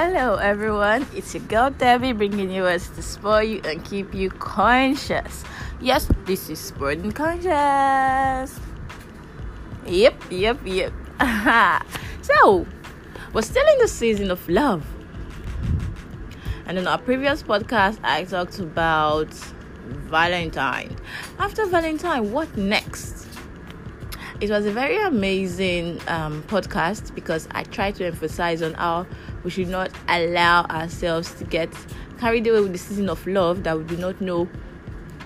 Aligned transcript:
Hello, 0.00 0.36
everyone. 0.36 1.04
It's 1.12 1.34
your 1.34 1.42
girl 1.42 1.70
Debbie 1.70 2.12
bringing 2.12 2.52
you 2.52 2.66
us 2.66 2.88
to 2.90 3.02
spoil 3.02 3.42
you 3.42 3.60
and 3.64 3.84
keep 3.84 4.14
you 4.14 4.30
conscious. 4.30 5.42
Yes, 5.80 6.08
this 6.24 6.48
is 6.48 6.60
Sporting 6.60 7.10
Conscious. 7.10 8.60
Yep, 9.86 10.22
yep, 10.30 10.60
yep. 10.64 10.92
so, 12.22 12.64
we're 13.32 13.42
still 13.42 13.66
in 13.66 13.78
the 13.80 13.88
season 13.88 14.30
of 14.30 14.48
love. 14.48 14.86
And 16.66 16.78
in 16.78 16.86
our 16.86 16.98
previous 16.98 17.42
podcast, 17.42 17.98
I 18.04 18.22
talked 18.22 18.60
about 18.60 19.32
Valentine. 20.06 20.94
After 21.40 21.66
Valentine, 21.66 22.30
what 22.30 22.56
next? 22.56 23.26
It 24.40 24.50
was 24.50 24.66
a 24.66 24.70
very 24.70 25.02
amazing 25.02 26.00
um, 26.06 26.44
podcast 26.44 27.12
because 27.16 27.48
I 27.50 27.64
tried 27.64 27.96
to 27.96 28.06
emphasize 28.06 28.62
on 28.62 28.74
how 28.74 29.04
we 29.44 29.50
should 29.50 29.68
not 29.68 29.90
allow 30.08 30.64
ourselves 30.64 31.32
to 31.34 31.44
get 31.44 31.72
carried 32.18 32.46
away 32.46 32.60
with 32.60 32.72
the 32.72 32.78
season 32.78 33.08
of 33.08 33.24
love 33.26 33.64
that 33.64 33.76
we 33.78 33.84
do 33.84 33.96
not 33.96 34.20
know 34.20 34.48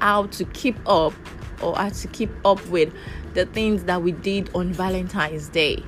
how 0.00 0.26
to 0.26 0.44
keep 0.46 0.76
up 0.86 1.14
or 1.62 1.76
how 1.76 1.88
to 1.88 2.08
keep 2.08 2.30
up 2.44 2.64
with 2.66 2.92
the 3.34 3.46
things 3.46 3.84
that 3.84 4.02
we 4.02 4.12
did 4.12 4.50
on 4.54 4.72
Valentine's 4.72 5.48
Day. 5.48 5.82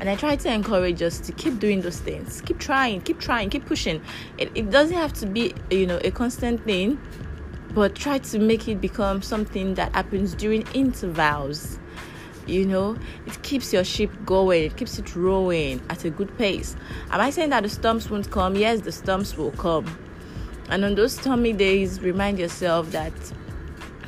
And 0.00 0.08
I 0.08 0.16
try 0.16 0.36
to 0.36 0.52
encourage 0.52 1.02
us 1.02 1.18
to 1.20 1.32
keep 1.32 1.58
doing 1.58 1.80
those 1.80 1.98
things. 1.98 2.40
Keep 2.42 2.58
trying, 2.58 3.00
keep 3.00 3.20
trying, 3.20 3.48
keep 3.48 3.64
pushing. 3.64 4.02
It, 4.38 4.50
it 4.54 4.70
doesn't 4.70 4.96
have 4.96 5.12
to 5.14 5.26
be, 5.26 5.54
you 5.70 5.86
know, 5.86 6.00
a 6.04 6.10
constant 6.10 6.64
thing, 6.64 7.00
but 7.70 7.94
try 7.94 8.18
to 8.18 8.38
make 8.38 8.68
it 8.68 8.80
become 8.80 9.22
something 9.22 9.74
that 9.74 9.94
happens 9.94 10.34
during 10.34 10.66
intervals 10.74 11.78
you 12.46 12.64
know 12.64 12.96
it 13.26 13.42
keeps 13.42 13.72
your 13.72 13.84
ship 13.84 14.10
going 14.24 14.64
it 14.64 14.76
keeps 14.76 14.98
it 14.98 15.14
rowing 15.16 15.80
at 15.90 16.04
a 16.04 16.10
good 16.10 16.36
pace. 16.38 16.76
Am 17.10 17.20
i 17.20 17.30
saying 17.30 17.50
that 17.50 17.62
the 17.62 17.68
storms 17.68 18.10
won't 18.10 18.30
come? 18.30 18.56
Yes 18.56 18.80
the 18.80 18.92
storms 18.92 19.36
will 19.36 19.52
come. 19.52 19.86
And 20.68 20.84
on 20.84 20.94
those 20.94 21.14
stormy 21.14 21.52
days 21.52 22.00
remind 22.00 22.38
yourself 22.38 22.90
that 22.92 23.12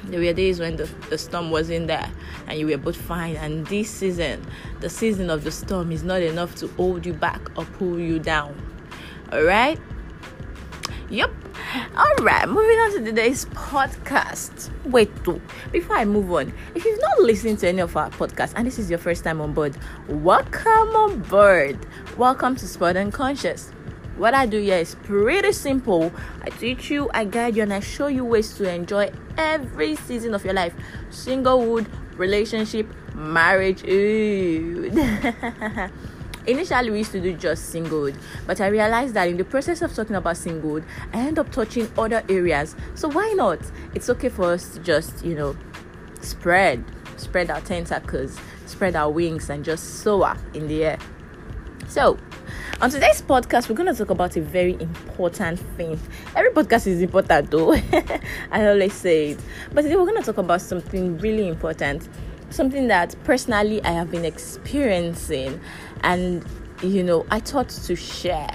there 0.05 0.21
were 0.21 0.33
days 0.33 0.61
when 0.61 0.77
the, 0.77 0.85
the 1.11 1.19
storm 1.19 1.51
wasn't 1.51 1.89
there 1.89 2.11
and 2.47 2.59
you 2.59 2.67
were 2.67 2.77
both 2.77 2.97
fine. 2.97 3.37
And 3.37 3.67
this 3.67 3.91
season 3.91 4.45
the 4.81 4.89
season 4.89 5.31
of 5.31 5.45
the 5.45 5.51
storm 5.51 5.93
is 5.93 6.03
not 6.03 6.23
enough 6.23 6.55
to 6.57 6.69
hold 6.69 7.05
you 7.07 7.13
back 7.13 7.41
or 7.57 7.65
pull 7.65 7.99
you 7.99 8.19
down. 8.19 8.55
All 9.33 9.43
right 9.43 9.79
yep 11.09 11.31
all 11.97 12.15
right, 12.21 12.49
moving 12.49 12.79
on 12.79 12.93
to 12.93 13.05
today's 13.05 13.47
podcast. 13.47 14.71
Wait, 14.85 15.11
too. 15.25 15.41
before 15.73 15.97
I 15.97 16.05
move 16.05 16.31
on, 16.33 16.53
if 16.75 16.85
you've 16.85 17.01
not 17.01 17.21
listened 17.21 17.59
to 17.61 17.69
any 17.69 17.81
of 17.81 17.97
our 17.97 18.11
podcasts 18.11 18.53
and 18.55 18.67
this 18.67 18.79
is 18.79 18.91
your 18.91 18.99
first 18.99 19.25
time 19.25 19.41
on 19.41 19.53
board, 19.53 19.77
welcome 20.09 20.95
on 20.95 21.21
board. 21.23 21.79
Welcome 22.17 22.57
to 22.57 22.69
Sport 22.69 22.97
and 22.97 23.13
Conscious. 23.13 23.71
What 24.17 24.35
I 24.35 24.47
do 24.47 24.61
here 24.61 24.79
is 24.79 24.95
pretty 24.95 25.53
simple. 25.53 26.13
I 26.43 26.51
teach 26.51 26.91
you, 26.91 27.11
I 27.13 27.25
guide 27.25 27.57
you, 27.57 27.63
and 27.63 27.73
I 27.73 27.81
show 27.81 28.07
you 28.07 28.25
ways 28.25 28.55
to 28.55 28.73
enjoy 28.73 29.11
every 29.37 29.97
season 29.97 30.35
of 30.35 30.45
your 30.45 30.55
life 30.55 30.75
singlehood, 31.11 31.87
relationship, 32.17 32.87
marriage. 33.15 33.83
Initially, 36.47 36.91
we 36.91 36.99
used 36.99 37.13
to 37.13 37.21
do 37.21 37.33
just 37.33 37.75
singlehood, 37.75 38.17
but 38.47 38.61
I 38.61 38.69
realized 38.69 39.15
that 39.15 39.29
in 39.29 39.37
the 39.37 39.45
process 39.45 39.83
of 39.83 39.95
talking 39.95 40.15
about 40.15 40.37
singlehood, 40.37 40.85
I 41.13 41.19
end 41.19 41.39
up 41.39 41.51
touching 41.51 41.91
other 41.99 42.23
areas. 42.29 42.77
So 42.95 43.09
why 43.09 43.33
not? 43.33 43.59
It's 43.95 44.09
okay 44.11 44.29
for 44.29 44.53
us 44.53 44.75
to 44.75 44.81
just, 44.81 45.25
you 45.25 45.35
know, 45.35 45.57
spread, 46.21 46.85
spread 47.17 47.51
our 47.51 47.61
tentacles, 47.61 48.39
spread 48.67 48.95
our 48.95 49.11
wings, 49.11 49.51
and 49.51 49.65
just 49.65 50.03
soar 50.03 50.37
in 50.55 50.69
the 50.69 50.85
air. 50.85 50.99
So, 51.89 52.19
on 52.81 52.91
today's 52.91 53.23
podcast, 53.23 53.69
we're 53.69 53.77
going 53.77 53.93
to 53.93 53.99
talk 53.99 54.11
about 54.11 54.37
a 54.37 54.41
very 54.41 54.75
important 54.75 55.61
thing. 55.77 55.99
Every 56.35 56.51
podcast 56.51 56.87
is 56.87 57.01
important, 57.01 57.51
though. 57.51 57.73
I 58.51 58.67
always 58.67 58.93
say 58.93 59.31
it. 59.31 59.41
But 59.73 59.83
today, 59.83 59.97
we're 59.97 60.05
going 60.05 60.21
to 60.21 60.27
talk 60.27 60.39
about 60.39 60.61
something 60.61 61.17
really 61.19 61.49
important 61.49 62.09
something 62.57 62.89
that 62.89 63.15
personally 63.25 63.85
I 63.85 63.91
have 63.91 64.11
been 64.11 64.25
experiencing 64.25 65.61
and 66.03 66.45
you 66.83 67.03
know 67.03 67.27
I 67.31 67.39
thought 67.39 67.69
to 67.69 67.95
share. 67.95 68.51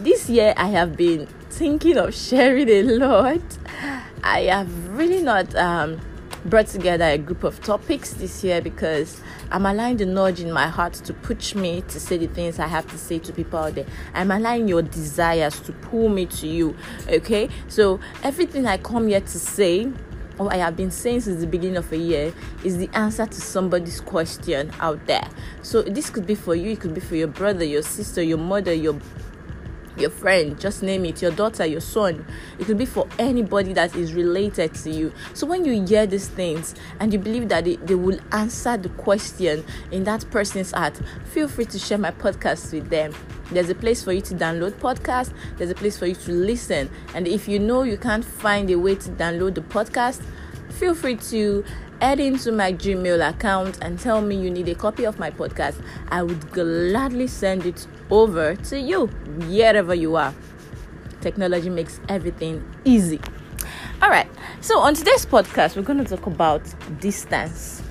This 0.00 0.28
year 0.28 0.54
I 0.56 0.68
have 0.68 0.96
been 0.96 1.26
thinking 1.50 1.96
of 1.96 2.14
sharing 2.14 2.68
a 2.68 2.82
lot. 2.82 3.40
I 4.24 4.40
have 4.42 4.88
really 4.88 5.22
not 5.22 5.54
um, 5.54 6.00
brought 6.46 6.66
together 6.66 7.04
a 7.04 7.18
group 7.18 7.44
of 7.44 7.60
topics 7.62 8.14
this 8.14 8.42
year 8.42 8.60
because 8.60 9.20
I'm 9.52 9.66
allowing 9.66 9.96
the 9.98 10.06
nudge 10.06 10.40
in 10.40 10.52
my 10.52 10.66
heart 10.66 10.94
to 10.94 11.14
push 11.14 11.54
me 11.54 11.82
to 11.82 12.00
say 12.00 12.18
the 12.18 12.26
things 12.26 12.58
I 12.58 12.66
have 12.66 12.90
to 12.90 12.98
say 12.98 13.18
to 13.20 13.32
people 13.32 13.58
out 13.58 13.76
there. 13.76 13.86
I'm 14.14 14.30
allowing 14.30 14.66
your 14.66 14.82
desires 14.82 15.60
to 15.60 15.72
pull 15.72 16.08
me 16.08 16.26
to 16.26 16.48
you. 16.48 16.76
Okay, 17.08 17.50
so 17.68 18.00
everything 18.24 18.66
I 18.66 18.78
come 18.78 19.08
here 19.08 19.20
to 19.20 19.38
say 19.38 19.92
or 20.40 20.50
I 20.50 20.56
have 20.56 20.74
been 20.74 20.90
saying 20.90 21.20
since 21.20 21.38
the 21.38 21.46
beginning 21.46 21.76
of 21.76 21.92
a 21.92 21.98
year 21.98 22.32
is 22.64 22.78
the 22.78 22.88
answer 22.94 23.26
to 23.26 23.40
somebody's 23.40 24.00
question 24.00 24.72
out 24.80 25.06
there. 25.06 25.28
So 25.60 25.82
this 25.82 26.08
could 26.08 26.26
be 26.26 26.34
for 26.34 26.54
you, 26.54 26.70
it 26.70 26.80
could 26.80 26.94
be 26.94 27.00
for 27.00 27.14
your 27.14 27.28
brother, 27.28 27.62
your 27.62 27.82
sister, 27.82 28.22
your 28.22 28.38
mother, 28.38 28.72
your 28.72 28.98
your 30.00 30.10
friend, 30.10 30.58
just 30.58 30.82
name 30.82 31.04
it, 31.04 31.22
your 31.22 31.30
daughter, 31.30 31.64
your 31.64 31.80
son. 31.80 32.24
It 32.58 32.64
could 32.64 32.78
be 32.78 32.86
for 32.86 33.06
anybody 33.18 33.72
that 33.74 33.94
is 33.94 34.14
related 34.14 34.74
to 34.74 34.90
you. 34.90 35.12
So 35.34 35.46
when 35.46 35.64
you 35.64 35.84
hear 35.84 36.06
these 36.06 36.28
things 36.28 36.74
and 36.98 37.12
you 37.12 37.18
believe 37.18 37.48
that 37.50 37.64
they, 37.64 37.76
they 37.76 37.94
will 37.94 38.18
answer 38.32 38.76
the 38.76 38.88
question 38.90 39.64
in 39.90 40.04
that 40.04 40.28
person's 40.30 40.72
heart, 40.72 40.98
feel 41.26 41.48
free 41.48 41.66
to 41.66 41.78
share 41.78 41.98
my 41.98 42.10
podcast 42.10 42.72
with 42.72 42.88
them. 42.88 43.14
There's 43.50 43.68
a 43.68 43.74
place 43.74 44.02
for 44.04 44.12
you 44.12 44.20
to 44.22 44.34
download 44.34 44.72
podcast. 44.72 45.32
There's 45.56 45.70
a 45.70 45.74
place 45.74 45.98
for 45.98 46.06
you 46.06 46.14
to 46.14 46.32
listen. 46.32 46.88
And 47.14 47.26
if 47.26 47.48
you 47.48 47.58
know 47.58 47.82
you 47.82 47.96
can't 47.96 48.24
find 48.24 48.70
a 48.70 48.78
way 48.78 48.94
to 48.94 49.10
download 49.10 49.54
the 49.54 49.62
podcast, 49.62 50.22
feel 50.70 50.94
free 50.94 51.16
to 51.16 51.64
head 52.00 52.20
into 52.20 52.52
my 52.52 52.72
Gmail 52.72 53.28
account 53.28 53.78
and 53.82 53.98
tell 53.98 54.20
me 54.20 54.36
you 54.36 54.50
need 54.50 54.68
a 54.68 54.74
copy 54.74 55.04
of 55.04 55.18
my 55.18 55.30
podcast. 55.30 55.82
I 56.08 56.22
would 56.22 56.50
gladly 56.50 57.26
send 57.26 57.66
it 57.66 57.86
over 58.10 58.56
to 58.56 58.80
you 58.80 59.06
wherever 59.06 59.94
you 59.94 60.16
are. 60.16 60.34
Technology 61.20 61.70
makes 61.70 62.00
everything 62.08 62.64
easy. 62.84 63.20
All 64.02 64.08
right. 64.08 64.28
So 64.60 64.78
on 64.78 64.94
today's 64.94 65.26
podcast, 65.26 65.76
we're 65.76 65.82
going 65.82 66.02
to 66.02 66.16
talk 66.16 66.26
about 66.26 66.62
distance. 67.00 67.82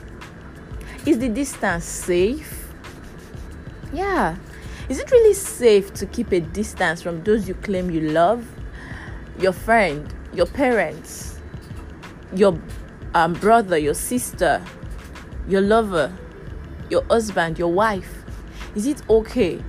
Is 1.06 1.20
the 1.20 1.30
distance 1.30 1.86
safe? 1.86 2.68
Yeah, 3.94 4.36
is 4.90 4.97
it 4.97 5.12
really 5.12 5.36
safe 5.36 5.94
to 5.94 6.08
keep 6.08 6.31
a 6.31 6.40
distance 6.40 7.02
from 7.02 7.24
those 7.24 7.47
you 7.47 7.53
claim 7.53 7.91
you 7.91 8.02
love? 8.02 8.44
Your 9.40 9.53
friend, 9.53 10.12
your 10.34 10.47
parents, 10.47 11.40
your 12.36 12.59
um, 13.14 13.34
brother, 13.34 13.78
your 13.78 13.94
sister, 13.94 14.64
your 15.47 15.62
lover, 15.62 16.12
your 16.90 17.03
husband, 17.06 17.59
your 17.59 17.72
wife? 17.72 18.24
Is 18.75 18.88
it 18.88 19.02
okay 19.09 19.62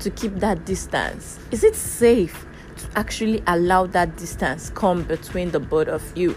to 0.00 0.10
keep 0.10 0.34
that 0.36 0.64
distance? 0.64 1.38
Is 1.50 1.64
it 1.64 1.74
safe 1.74 2.46
to 2.76 2.98
actually 2.98 3.42
allow 3.46 3.86
that 3.86 4.16
distance 4.16 4.70
come 4.70 5.02
between 5.02 5.50
the 5.50 5.60
both 5.60 5.88
of 5.88 6.16
you? 6.16 6.32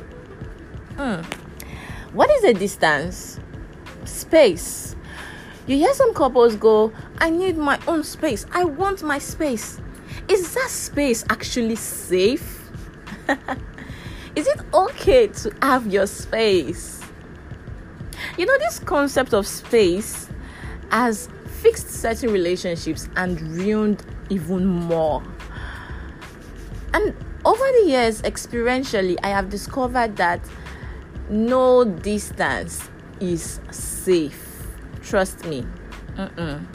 Hmm. 0.97 1.21
What 2.13 2.29
is 2.31 2.43
a 2.43 2.53
distance? 2.53 3.39
Space 4.05 4.95
you 5.67 5.77
hear 5.77 5.93
some 5.93 6.13
couples 6.13 6.55
go, 6.55 6.91
I 7.19 7.29
need 7.29 7.55
my 7.55 7.79
own 7.87 8.03
space. 8.03 8.45
I 8.51 8.63
want 8.63 9.03
my 9.03 9.19
space. 9.19 9.79
Is 10.27 10.53
that 10.55 10.69
space 10.69 11.23
actually 11.29 11.75
safe? 11.75 12.69
Is 14.35 14.47
it 14.47 14.61
okay 14.73 15.27
to 15.27 15.53
have 15.61 15.87
your 15.87 16.07
space? 16.07 17.01
You 18.37 18.45
know, 18.45 18.57
this 18.59 18.79
concept 18.79 19.33
of 19.33 19.45
space 19.45 20.29
has 20.89 21.29
fixed 21.45 21.89
certain 21.89 22.31
relationships 22.31 23.09
and 23.15 23.41
ruined 23.41 24.03
even 24.29 24.65
more. 24.65 25.23
And 26.93 27.15
over 27.45 27.63
the 27.79 27.85
years, 27.87 28.21
experientially, 28.21 29.17
I 29.23 29.29
have 29.29 29.49
discovered 29.49 30.15
that 30.17 30.41
no 31.29 31.83
distance 31.83 32.89
is 33.19 33.59
safe 33.71 34.51
Trust 35.01 35.45
me. 35.45 35.65
Mm-mm. 36.15 36.65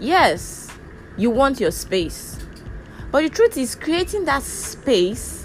Yes, 0.00 0.70
you 1.16 1.30
want 1.30 1.60
your 1.60 1.70
space. 1.70 2.38
But 3.10 3.22
the 3.22 3.30
truth 3.30 3.56
is, 3.56 3.74
creating 3.74 4.24
that 4.26 4.42
space 4.42 5.43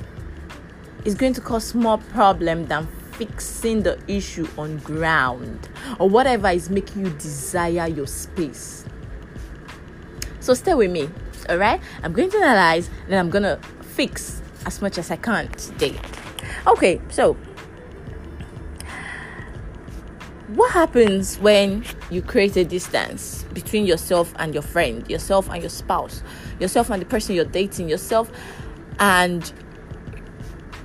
is 1.05 1.15
going 1.15 1.33
to 1.33 1.41
cause 1.41 1.73
more 1.73 1.97
problem 1.97 2.65
than 2.67 2.87
fixing 3.13 3.83
the 3.83 3.99
issue 4.07 4.47
on 4.57 4.77
ground 4.77 5.67
or 5.99 6.09
whatever 6.09 6.49
is 6.49 6.69
making 6.69 7.05
you 7.05 7.11
desire 7.13 7.87
your 7.87 8.07
space. 8.07 8.85
So 10.39 10.53
stay 10.53 10.73
with 10.73 10.91
me, 10.91 11.09
all 11.49 11.57
right? 11.57 11.81
I'm 12.03 12.13
going 12.13 12.31
to 12.31 12.37
analyze 12.37 12.89
and 13.05 13.15
I'm 13.15 13.29
going 13.29 13.43
to 13.43 13.59
fix 13.81 14.41
as 14.65 14.81
much 14.81 14.97
as 14.97 15.11
I 15.11 15.17
can 15.17 15.49
today. 15.49 15.99
Okay, 16.65 17.01
so 17.09 17.35
what 20.55 20.71
happens 20.71 21.37
when 21.39 21.83
you 22.09 22.21
create 22.21 22.55
a 22.57 22.63
distance 22.63 23.43
between 23.53 23.85
yourself 23.85 24.33
and 24.37 24.53
your 24.53 24.63
friend, 24.63 25.07
yourself 25.09 25.49
and 25.49 25.61
your 25.61 25.69
spouse, 25.69 26.23
yourself 26.59 26.89
and 26.89 27.01
the 27.01 27.05
person 27.05 27.35
you're 27.35 27.45
dating, 27.45 27.89
yourself 27.89 28.31
and 28.99 29.53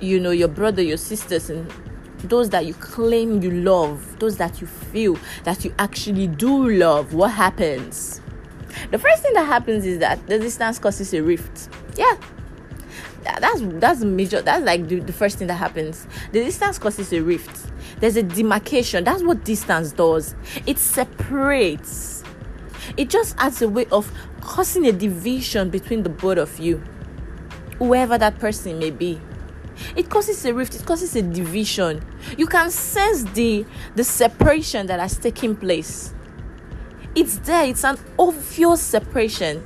you 0.01 0.19
know 0.19 0.31
your 0.31 0.47
brother, 0.47 0.81
your 0.81 0.97
sisters, 0.97 1.49
and 1.49 1.71
those 2.19 2.49
that 2.49 2.65
you 2.65 2.73
claim 2.73 3.41
you 3.41 3.51
love, 3.51 4.19
those 4.19 4.37
that 4.37 4.61
you 4.61 4.67
feel 4.67 5.17
that 5.43 5.63
you 5.63 5.73
actually 5.79 6.27
do 6.27 6.69
love? 6.69 7.13
What 7.13 7.31
happens? 7.31 8.21
The 8.91 8.99
first 8.99 9.23
thing 9.23 9.33
that 9.33 9.45
happens 9.45 9.85
is 9.85 9.99
that 9.99 10.25
the 10.27 10.39
distance 10.39 10.79
causes 10.79 11.13
a 11.13 11.21
rift. 11.21 11.69
Yeah, 11.97 12.17
that's 13.39 13.61
that's 13.79 14.03
major 14.03 14.41
that's 14.41 14.63
like 14.63 14.87
the, 14.87 14.99
the 14.99 15.13
first 15.13 15.37
thing 15.37 15.47
that 15.47 15.55
happens 15.55 16.07
the 16.31 16.43
distance 16.43 16.77
causes 16.77 17.11
a 17.11 17.21
rift 17.21 17.71
there's 17.99 18.15
a 18.15 18.23
demarcation 18.23 19.03
that's 19.03 19.23
what 19.23 19.43
distance 19.43 19.91
does 19.91 20.35
it 20.65 20.77
separates 20.77 22.23
it 22.97 23.09
just 23.09 23.35
adds 23.37 23.61
a 23.61 23.69
way 23.69 23.85
of 23.91 24.11
causing 24.41 24.85
a 24.85 24.91
division 24.91 25.69
between 25.69 26.03
the 26.03 26.09
both 26.09 26.37
of 26.37 26.59
you 26.59 26.77
whoever 27.79 28.17
that 28.17 28.37
person 28.39 28.77
may 28.77 28.91
be 28.91 29.19
it 29.95 30.09
causes 30.09 30.45
a 30.45 30.53
rift 30.53 30.75
it 30.75 30.85
causes 30.85 31.15
a 31.15 31.21
division 31.21 32.03
you 32.37 32.47
can 32.47 32.69
sense 32.69 33.23
the 33.33 33.65
the 33.95 34.03
separation 34.03 34.87
that 34.87 34.99
has 34.99 35.17
taken 35.17 35.55
place 35.55 36.13
it's 37.15 37.37
there 37.39 37.65
it's 37.65 37.83
an 37.83 37.97
obvious 38.17 38.81
separation 38.81 39.63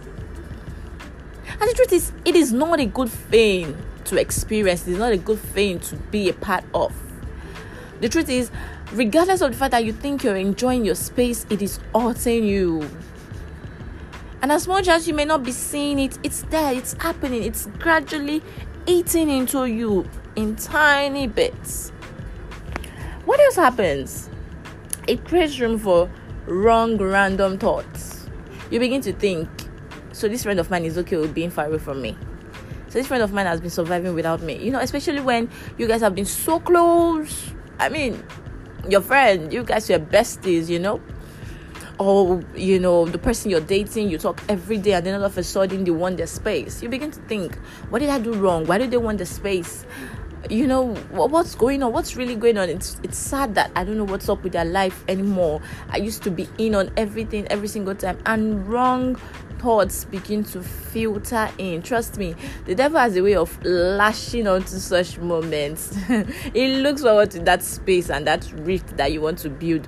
and 1.62 1.70
the 1.70 1.74
truth 1.74 1.92
is, 1.92 2.12
it 2.24 2.36
is 2.36 2.54
not 2.54 2.80
a 2.80 2.86
good 2.86 3.10
thing 3.10 3.76
to 4.06 4.18
experience, 4.18 4.88
it 4.88 4.92
is 4.92 4.98
not 4.98 5.12
a 5.12 5.18
good 5.18 5.40
thing 5.40 5.80
to 5.80 5.96
be 5.96 6.30
a 6.30 6.34
part 6.34 6.64
of. 6.74 6.94
The 8.00 8.08
truth 8.08 8.30
is, 8.30 8.50
regardless 8.94 9.42
of 9.42 9.52
the 9.52 9.58
fact 9.58 9.72
that 9.72 9.84
you 9.84 9.92
think 9.92 10.24
you're 10.24 10.38
enjoying 10.38 10.86
your 10.86 10.96
space, 10.96 11.46
it 11.50 11.62
is 11.62 11.80
hurting 11.94 12.46
you. 12.46 12.90
And 14.42 14.54
as 14.54 14.70
much 14.70 14.88
as 14.88 15.06
you 15.06 15.14
may 15.14 15.26
not 15.26 15.44
be 15.44 15.52
seeing 15.52 16.00
it, 16.00 16.18
it's 16.24 16.44
there, 16.44 16.74
it's 16.74 16.94
happening, 16.94 17.44
it's 17.44 17.66
gradually 17.78 18.42
eating 18.86 19.30
into 19.30 19.66
you 19.66 20.10
in 20.36 20.56
tiny 20.56 21.28
bits. 21.28 21.92
What 23.26 23.40
else 23.40 23.56
happens? 23.56 24.30
It 25.08 25.26
creates 25.26 25.60
room 25.60 25.80
for 25.80 26.10
wrong, 26.46 26.98
random 26.98 27.58
thoughts. 27.58 28.28
You 28.72 28.80
begin 28.80 29.02
to 29.02 29.14
think, 29.14 29.50
so 30.12 30.28
this 30.28 30.44
friend 30.44 30.60
of 30.60 30.70
mine 30.70 30.86
is 30.86 30.98
okay 30.98 31.18
with 31.18 31.34
being 31.34 31.50
far 31.50 31.66
away 31.66 31.80
from 31.80 32.02
me. 32.02 32.18
So 32.88 32.98
this 32.98 33.08
friend 33.08 33.22
of 33.22 33.32
mine 33.32 33.46
has 33.46 33.62
been 33.62 33.70
surviving 33.70 34.16
without 34.16 34.42
me. 34.42 34.56
You 34.58 34.72
know, 34.72 34.80
especially 34.80 35.22
when 35.22 35.50
you 35.78 35.88
guys 35.88 36.02
have 36.02 36.16
been 36.16 36.26
so 36.26 36.60
close. 36.60 37.52
I 37.80 37.90
mean, 37.90 38.24
your 38.88 39.02
friend, 39.02 39.54
you 39.54 39.64
guys 39.64 39.90
are 39.92 40.00
besties, 40.00 40.70
you 40.70 40.80
know. 40.80 41.02
Or, 42.00 42.42
you 42.56 42.80
know, 42.80 43.06
the 43.06 43.18
person 43.18 43.52
you're 43.52 43.60
dating, 43.60 44.10
you 44.10 44.18
talk 44.18 44.42
every 44.48 44.78
day, 44.78 44.94
and 44.94 45.06
then 45.06 45.16
all 45.16 45.26
of 45.26 45.38
a 45.38 45.44
sudden 45.44 45.84
they 45.84 45.92
want 45.92 46.18
their 46.18 46.28
space. 46.28 46.82
You 46.82 46.88
begin 46.88 47.12
to 47.12 47.20
think, 47.22 47.58
what 47.90 48.00
did 48.00 48.10
I 48.10 48.20
do 48.20 48.34
wrong? 48.34 48.66
Why 48.66 48.78
do 48.78 48.88
they 48.88 48.98
want 48.98 49.18
the 49.18 49.26
space? 49.26 49.86
you 50.50 50.66
know 50.66 50.94
what's 51.12 51.54
going 51.54 51.84
on 51.84 51.92
what's 51.92 52.16
really 52.16 52.34
going 52.34 52.58
on 52.58 52.70
it's 52.70 52.98
it's 53.04 53.18
sad 53.18 53.54
that 53.56 53.70
i 53.76 53.84
don't 53.84 53.98
know 53.98 54.06
what's 54.06 54.30
up 54.30 54.42
with 54.42 54.54
their 54.54 54.64
life 54.64 55.04
anymore 55.10 55.62
i 55.90 55.98
used 55.98 56.24
to 56.24 56.32
be 56.32 56.48
in 56.58 56.74
on 56.74 56.90
everything 56.96 57.46
every 57.50 57.68
single 57.68 57.94
time 57.94 58.18
and 58.26 58.66
wrong 58.66 59.18
thoughts 59.60 60.06
begin 60.06 60.44
to 60.44 60.64
filter 60.64 61.50
in. 61.58 61.82
Trust 61.82 62.18
me, 62.18 62.36
the 62.66 62.74
devil 62.74 63.00
has 63.00 63.16
a 63.16 63.22
way 63.22 63.36
of 63.36 63.64
lashing 63.64 64.48
onto 64.48 64.80
such 64.80 65.18
moments. 65.20 65.96
he 66.54 66.78
looks 66.78 67.02
forward 67.02 67.30
to 67.32 67.40
that 67.42 67.62
space 67.62 68.10
and 68.10 68.26
that 68.26 68.52
rift 68.60 68.98
that 68.98 69.12
you 69.12 69.22
want 69.22 69.38
to 69.40 69.50
build. 69.50 69.88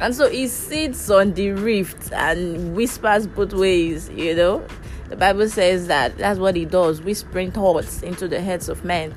And 0.00 0.14
so 0.14 0.28
he 0.28 0.46
sits 0.48 1.08
on 1.10 1.32
the 1.32 1.52
rift 1.52 2.12
and 2.12 2.76
whispers 2.76 3.26
both 3.26 3.52
ways, 3.52 4.08
you 4.10 4.34
know. 4.34 4.66
The 5.08 5.16
Bible 5.16 5.48
says 5.48 5.86
that 5.86 6.18
that's 6.18 6.38
what 6.38 6.56
he 6.56 6.64
does, 6.64 7.00
whispering 7.00 7.52
thoughts 7.52 8.02
into 8.02 8.28
the 8.28 8.40
heads 8.40 8.68
of 8.68 8.84
men 8.84 9.14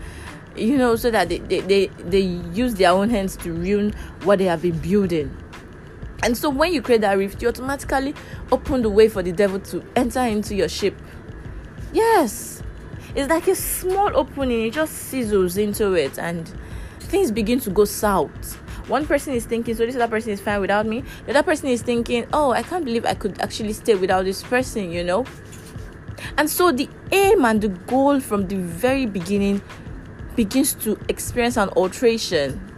you 0.55 0.77
know, 0.77 0.95
so 0.95 1.11
that 1.11 1.29
they, 1.29 1.39
they, 1.39 1.59
they, 1.61 1.87
they 1.87 2.19
use 2.19 2.75
their 2.75 2.91
own 2.91 3.09
hands 3.09 3.35
to 3.37 3.53
ruin 3.53 3.93
what 4.23 4.39
they 4.39 4.45
have 4.45 4.61
been 4.61 4.77
building. 4.79 5.35
And 6.21 6.37
so 6.37 6.49
when 6.49 6.73
you 6.73 6.81
create 6.81 7.01
that 7.01 7.17
rift, 7.17 7.41
you 7.41 7.47
automatically 7.47 8.13
open 8.51 8.81
the 8.81 8.89
way 8.89 9.07
for 9.07 9.23
the 9.23 9.31
devil 9.31 9.59
to 9.59 9.83
enter 9.95 10.21
into 10.21 10.53
your 10.53 10.67
ship. 10.67 10.99
Yes. 11.93 12.61
It's 13.15 13.29
like 13.29 13.47
a 13.47 13.55
small 13.55 14.15
opening, 14.15 14.67
it 14.67 14.73
just 14.73 15.11
sizzles 15.11 15.57
into 15.57 15.93
it 15.93 16.19
and 16.19 16.51
things 16.99 17.31
begin 17.31 17.59
to 17.61 17.69
go 17.69 17.85
south. 17.85 18.61
One 18.89 19.05
person 19.05 19.33
is 19.33 19.45
thinking, 19.45 19.75
so 19.75 19.85
this 19.85 19.95
other 19.95 20.07
person 20.07 20.31
is 20.31 20.41
fine 20.41 20.59
without 20.59 20.85
me. 20.85 21.03
The 21.25 21.31
other 21.31 21.43
person 21.43 21.69
is 21.69 21.81
thinking, 21.81 22.25
oh, 22.33 22.51
I 22.51 22.63
can't 22.63 22.83
believe 22.83 23.05
I 23.05 23.13
could 23.13 23.39
actually 23.41 23.73
stay 23.73 23.95
without 23.95 24.25
this 24.25 24.43
person, 24.43 24.91
you 24.91 25.03
know? 25.03 25.25
And 26.37 26.49
so 26.49 26.71
the 26.71 26.89
aim 27.11 27.45
and 27.45 27.61
the 27.61 27.69
goal 27.69 28.19
from 28.19 28.47
the 28.47 28.57
very 28.57 29.05
beginning 29.05 29.61
begins 30.35 30.73
to 30.73 30.99
experience 31.07 31.55
an 31.55 31.69
alteration 31.69 32.69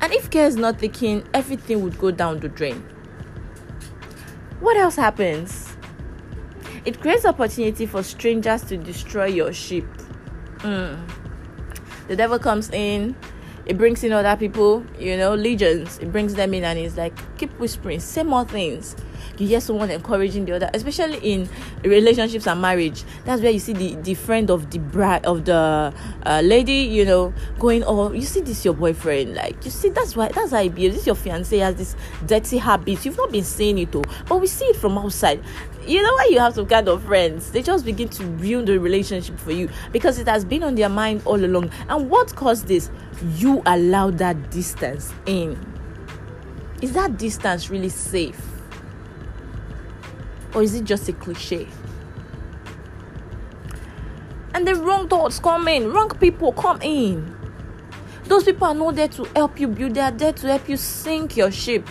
and 0.00 0.12
if 0.18 0.30
care 0.30 0.46
is 0.46 0.56
not 0.56 0.78
taken, 0.78 1.24
everything 1.34 1.82
would 1.82 1.98
go 1.98 2.10
down 2.10 2.40
the 2.40 2.48
drain. 2.48 2.82
What 4.60 4.76
else 4.76 4.96
happens? 4.96 5.68
It 6.84 7.00
creates 7.00 7.24
opportunity 7.24 7.86
for 7.86 8.02
strangers 8.02 8.62
to 8.64 8.76
destroy 8.76 9.26
your 9.26 9.52
ship. 9.52 9.84
Mm. 10.58 10.98
The 12.08 12.16
devil 12.16 12.38
comes 12.38 12.70
in, 12.70 13.14
it 13.66 13.78
brings 13.78 14.02
in 14.02 14.12
other 14.12 14.36
people, 14.36 14.84
you 14.98 15.16
know, 15.16 15.34
legions. 15.34 15.98
It 15.98 16.10
brings 16.10 16.34
them 16.34 16.54
in 16.54 16.64
and 16.64 16.78
it's 16.78 16.96
like, 16.96 17.14
keep 17.38 17.50
whispering, 17.58 18.00
say 18.00 18.22
more 18.22 18.44
things. 18.44 18.96
You 19.38 19.46
hear 19.46 19.60
someone 19.60 19.90
encouraging 19.90 20.44
the 20.44 20.56
other 20.56 20.70
especially 20.74 21.16
in 21.18 21.48
relationships 21.82 22.46
and 22.46 22.60
marriage. 22.60 23.04
That's 23.24 23.40
where 23.40 23.50
you 23.50 23.58
see 23.58 23.72
the 23.72 23.94
the 23.96 24.14
friend 24.14 24.50
of 24.50 24.70
the 24.70 24.78
bride 24.78 25.24
of 25.24 25.44
the 25.46 25.94
uh, 26.26 26.40
lady 26.44 26.72
you 26.72 27.06
know 27.06 27.32
going 27.58 27.82
oh 27.84 28.12
you 28.12 28.22
see 28.22 28.40
this 28.40 28.64
your 28.64 28.74
boyfriend? 28.74 29.34
Like 29.34 29.64
you 29.64 29.70
see 29.70 29.88
that's 29.88 30.14
why 30.14 30.28
that's 30.28 30.50
how 30.50 30.68
behaves 30.68 30.96
this 30.96 31.06
your 31.06 31.14
fiance 31.14 31.56
has 31.56 31.74
this 31.76 31.96
dirty 32.26 32.58
habit 32.58 33.04
you've 33.04 33.16
not 33.16 33.32
been 33.32 33.44
seeing 33.44 33.78
it 33.78 33.92
though. 33.92 34.04
But 34.28 34.40
we 34.42 34.46
see 34.46 34.66
it 34.66 34.76
from 34.76 34.98
outside 34.98 35.42
you 35.90 36.02
know 36.02 36.12
why 36.14 36.28
you 36.30 36.38
have 36.38 36.54
some 36.54 36.66
kind 36.66 36.88
of 36.88 37.02
friends 37.04 37.50
they 37.50 37.62
just 37.62 37.84
begin 37.84 38.08
to 38.08 38.24
ruin 38.24 38.64
the 38.64 38.78
relationship 38.78 39.38
for 39.38 39.52
you 39.52 39.68
because 39.92 40.18
it 40.18 40.28
has 40.28 40.44
been 40.44 40.62
on 40.62 40.74
their 40.74 40.88
mind 40.88 41.22
all 41.24 41.44
along 41.44 41.70
and 41.88 42.08
what 42.08 42.34
caused 42.36 42.66
this 42.66 42.90
you 43.36 43.62
allow 43.66 44.10
that 44.10 44.50
distance 44.50 45.12
in 45.26 45.58
is 46.80 46.92
that 46.92 47.18
distance 47.18 47.70
really 47.70 47.88
safe 47.88 48.40
or 50.54 50.62
is 50.62 50.74
it 50.74 50.84
just 50.84 51.08
a 51.08 51.12
cliche? 51.12 51.66
And 54.54 54.66
the 54.66 54.74
wrong 54.74 55.08
thoughts 55.08 55.38
come 55.38 55.68
in, 55.68 55.92
wrong 55.92 56.10
people 56.10 56.52
come 56.52 56.80
in. 56.82 57.36
Those 58.24 58.44
people 58.44 58.66
are 58.66 58.74
not 58.74 58.96
there 58.96 59.08
to 59.08 59.24
help 59.36 59.60
you 59.60 59.68
build, 59.68 59.94
they 59.94 60.00
are 60.00 60.10
there 60.10 60.32
to 60.32 60.46
help 60.48 60.68
you 60.68 60.76
sink 60.76 61.36
your 61.36 61.50
ship. 61.50 61.88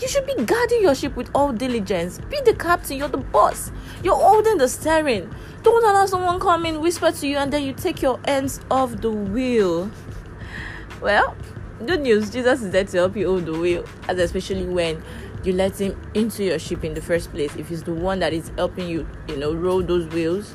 You 0.00 0.08
should 0.08 0.26
be 0.26 0.34
guarding 0.44 0.80
your 0.80 0.94
ship 0.94 1.14
with 1.14 1.30
all 1.34 1.52
diligence. 1.52 2.18
Be 2.30 2.40
the 2.44 2.54
captain, 2.54 2.96
you're 2.96 3.08
the 3.08 3.18
boss. 3.18 3.70
You're 4.02 4.16
holding 4.16 4.56
the 4.56 4.68
steering. 4.68 5.32
Don't 5.62 5.84
allow 5.84 6.06
someone 6.06 6.40
come 6.40 6.64
in, 6.64 6.80
whisper 6.80 7.12
to 7.12 7.26
you, 7.26 7.36
and 7.36 7.52
then 7.52 7.64
you 7.64 7.74
take 7.74 8.00
your 8.00 8.18
hands 8.24 8.60
off 8.70 8.96
the 9.00 9.10
wheel. 9.10 9.90
Well, 11.02 11.36
good 11.84 12.00
news 12.00 12.30
Jesus 12.30 12.62
is 12.62 12.70
there 12.70 12.84
to 12.84 12.96
help 12.96 13.16
you 13.16 13.28
hold 13.28 13.44
the 13.44 13.58
wheel, 13.58 13.84
as 14.08 14.18
especially 14.18 14.64
when 14.64 15.02
you 15.44 15.52
let 15.52 15.80
him 15.80 15.98
into 16.14 16.44
your 16.44 16.58
ship 16.58 16.84
in 16.84 16.94
the 16.94 17.00
first 17.00 17.30
place 17.30 17.54
if 17.56 17.68
he's 17.68 17.82
the 17.82 17.92
one 17.92 18.18
that 18.18 18.32
is 18.32 18.50
helping 18.56 18.88
you 18.88 19.06
you 19.28 19.36
know 19.36 19.54
roll 19.54 19.82
those 19.82 20.06
wheels 20.08 20.54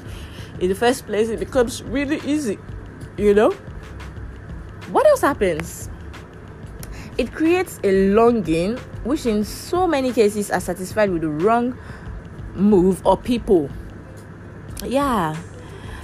in 0.59 0.69
the 0.69 0.75
first 0.75 1.05
place 1.05 1.29
it 1.29 1.39
becomes 1.39 1.81
really 1.83 2.21
easy 2.23 2.59
you 3.17 3.33
know 3.33 3.51
what 4.91 5.07
else 5.07 5.21
happens 5.21 5.89
it 7.17 7.33
creates 7.33 7.79
a 7.83 8.09
longing 8.09 8.77
which 9.03 9.25
in 9.25 9.43
so 9.43 9.87
many 9.87 10.11
cases 10.11 10.51
are 10.51 10.59
satisfied 10.59 11.09
with 11.09 11.21
the 11.21 11.29
wrong 11.29 11.77
move 12.53 13.05
or 13.05 13.17
people 13.17 13.69
yeah 14.85 15.35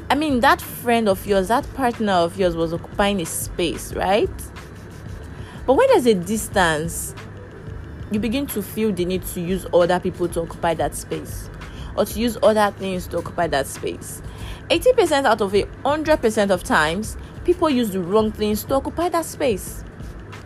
i 0.09 0.15
mean 0.15 0.39
that 0.39 0.61
friend 0.61 1.09
of 1.09 1.25
yours 1.25 1.47
that 1.47 1.71
partner 1.73 2.13
of 2.13 2.37
yours 2.37 2.55
was 2.55 2.73
occupying 2.73 3.19
a 3.21 3.25
space 3.25 3.93
right 3.93 4.29
but 5.65 5.73
when 5.73 5.87
there's 5.89 6.05
a 6.05 6.13
distance 6.13 7.13
you 8.11 8.19
begin 8.19 8.45
to 8.45 8.61
feel 8.61 8.91
the 8.91 9.05
need 9.05 9.23
to 9.23 9.39
use 9.39 9.65
other 9.73 9.99
people 9.99 10.27
to 10.27 10.41
occupy 10.41 10.73
that 10.73 10.93
space 10.93 11.49
or 11.95 12.05
to 12.05 12.19
use 12.19 12.37
other 12.43 12.71
things 12.77 13.07
to 13.07 13.17
occupy 13.17 13.47
that 13.47 13.67
space. 13.67 14.21
80% 14.69 15.25
out 15.25 15.41
of 15.41 15.53
a 15.55 15.63
100% 15.63 16.49
of 16.49 16.63
times, 16.63 17.17
people 17.43 17.69
use 17.69 17.91
the 17.91 17.99
wrong 17.99 18.31
things 18.31 18.63
to 18.65 18.75
occupy 18.75 19.09
that 19.09 19.25
space. 19.25 19.83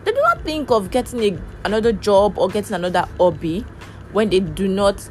They 0.05 0.12
do 0.12 0.21
not 0.21 0.43
think 0.43 0.71
of 0.71 0.91
getting 0.91 1.21
a, 1.21 1.41
another 1.65 1.91
job 1.91 2.38
or 2.38 2.47
getting 2.47 2.75
another 2.75 3.05
hobby 3.19 3.65
when 4.13 4.29
they 4.29 4.39
do 4.39 4.67
not 4.67 5.09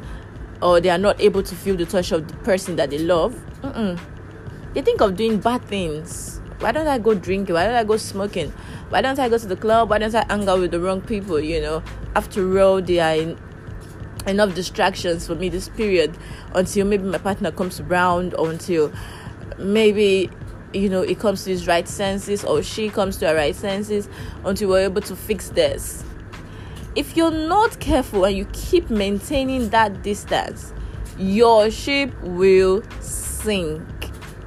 or 0.61 0.79
they 0.79 0.89
are 0.89 0.97
not 0.97 1.19
able 1.21 1.43
to 1.43 1.55
feel 1.55 1.75
the 1.75 1.85
touch 1.85 2.11
of 2.11 2.27
the 2.27 2.33
person 2.37 2.77
that 2.77 2.89
they 2.89 2.97
love. 2.97 3.35
Mm-mm. 3.61 3.99
They 4.73 4.81
think 4.81 5.01
of 5.01 5.15
doing 5.15 5.39
bad 5.39 5.63
things 5.65 6.35
Why 6.59 6.71
don't 6.71 6.87
I 6.87 6.97
go 6.97 7.13
drinking? 7.13 7.53
Why 7.53 7.65
don't 7.65 7.75
I 7.75 7.83
go 7.83 7.97
smoking? 7.97 8.51
Why 8.89 9.01
don't 9.01 9.19
I 9.19 9.27
go 9.27 9.37
to 9.37 9.45
the 9.45 9.57
club? 9.57 9.89
Why 9.89 9.97
don't 9.97 10.15
I 10.15 10.25
hang 10.29 10.47
out 10.47 10.59
with 10.59 10.71
the 10.71 10.79
wrong 10.79 11.01
people? 11.01 11.39
You 11.39 11.61
know, 11.61 11.83
after 12.15 12.59
all, 12.59 12.81
they 12.81 12.99
are 12.99 13.13
in 13.13 13.37
enough 14.25 14.55
distractions 14.55 15.27
for 15.27 15.35
me 15.35 15.49
this 15.49 15.69
period 15.69 16.17
until 16.53 16.87
maybe 16.87 17.03
my 17.03 17.17
partner 17.17 17.51
comes 17.51 17.79
around 17.81 18.33
or 18.35 18.49
until 18.49 18.91
maybe 19.59 20.29
you 20.75 20.89
know 20.89 21.01
it 21.01 21.19
comes 21.19 21.43
to 21.43 21.49
his 21.49 21.67
right 21.67 21.87
senses 21.87 22.43
or 22.43 22.61
she 22.61 22.89
comes 22.89 23.17
to 23.17 23.27
her 23.27 23.35
right 23.35 23.55
senses 23.55 24.09
until 24.43 24.69
we're 24.69 24.81
able 24.81 25.01
to 25.01 25.15
fix 25.15 25.49
this 25.49 26.03
if 26.95 27.15
you're 27.15 27.31
not 27.31 27.79
careful 27.79 28.25
and 28.25 28.37
you 28.37 28.45
keep 28.53 28.89
maintaining 28.89 29.69
that 29.69 30.03
distance 30.03 30.73
your 31.17 31.71
ship 31.71 32.13
will 32.21 32.83
sink 32.99 33.81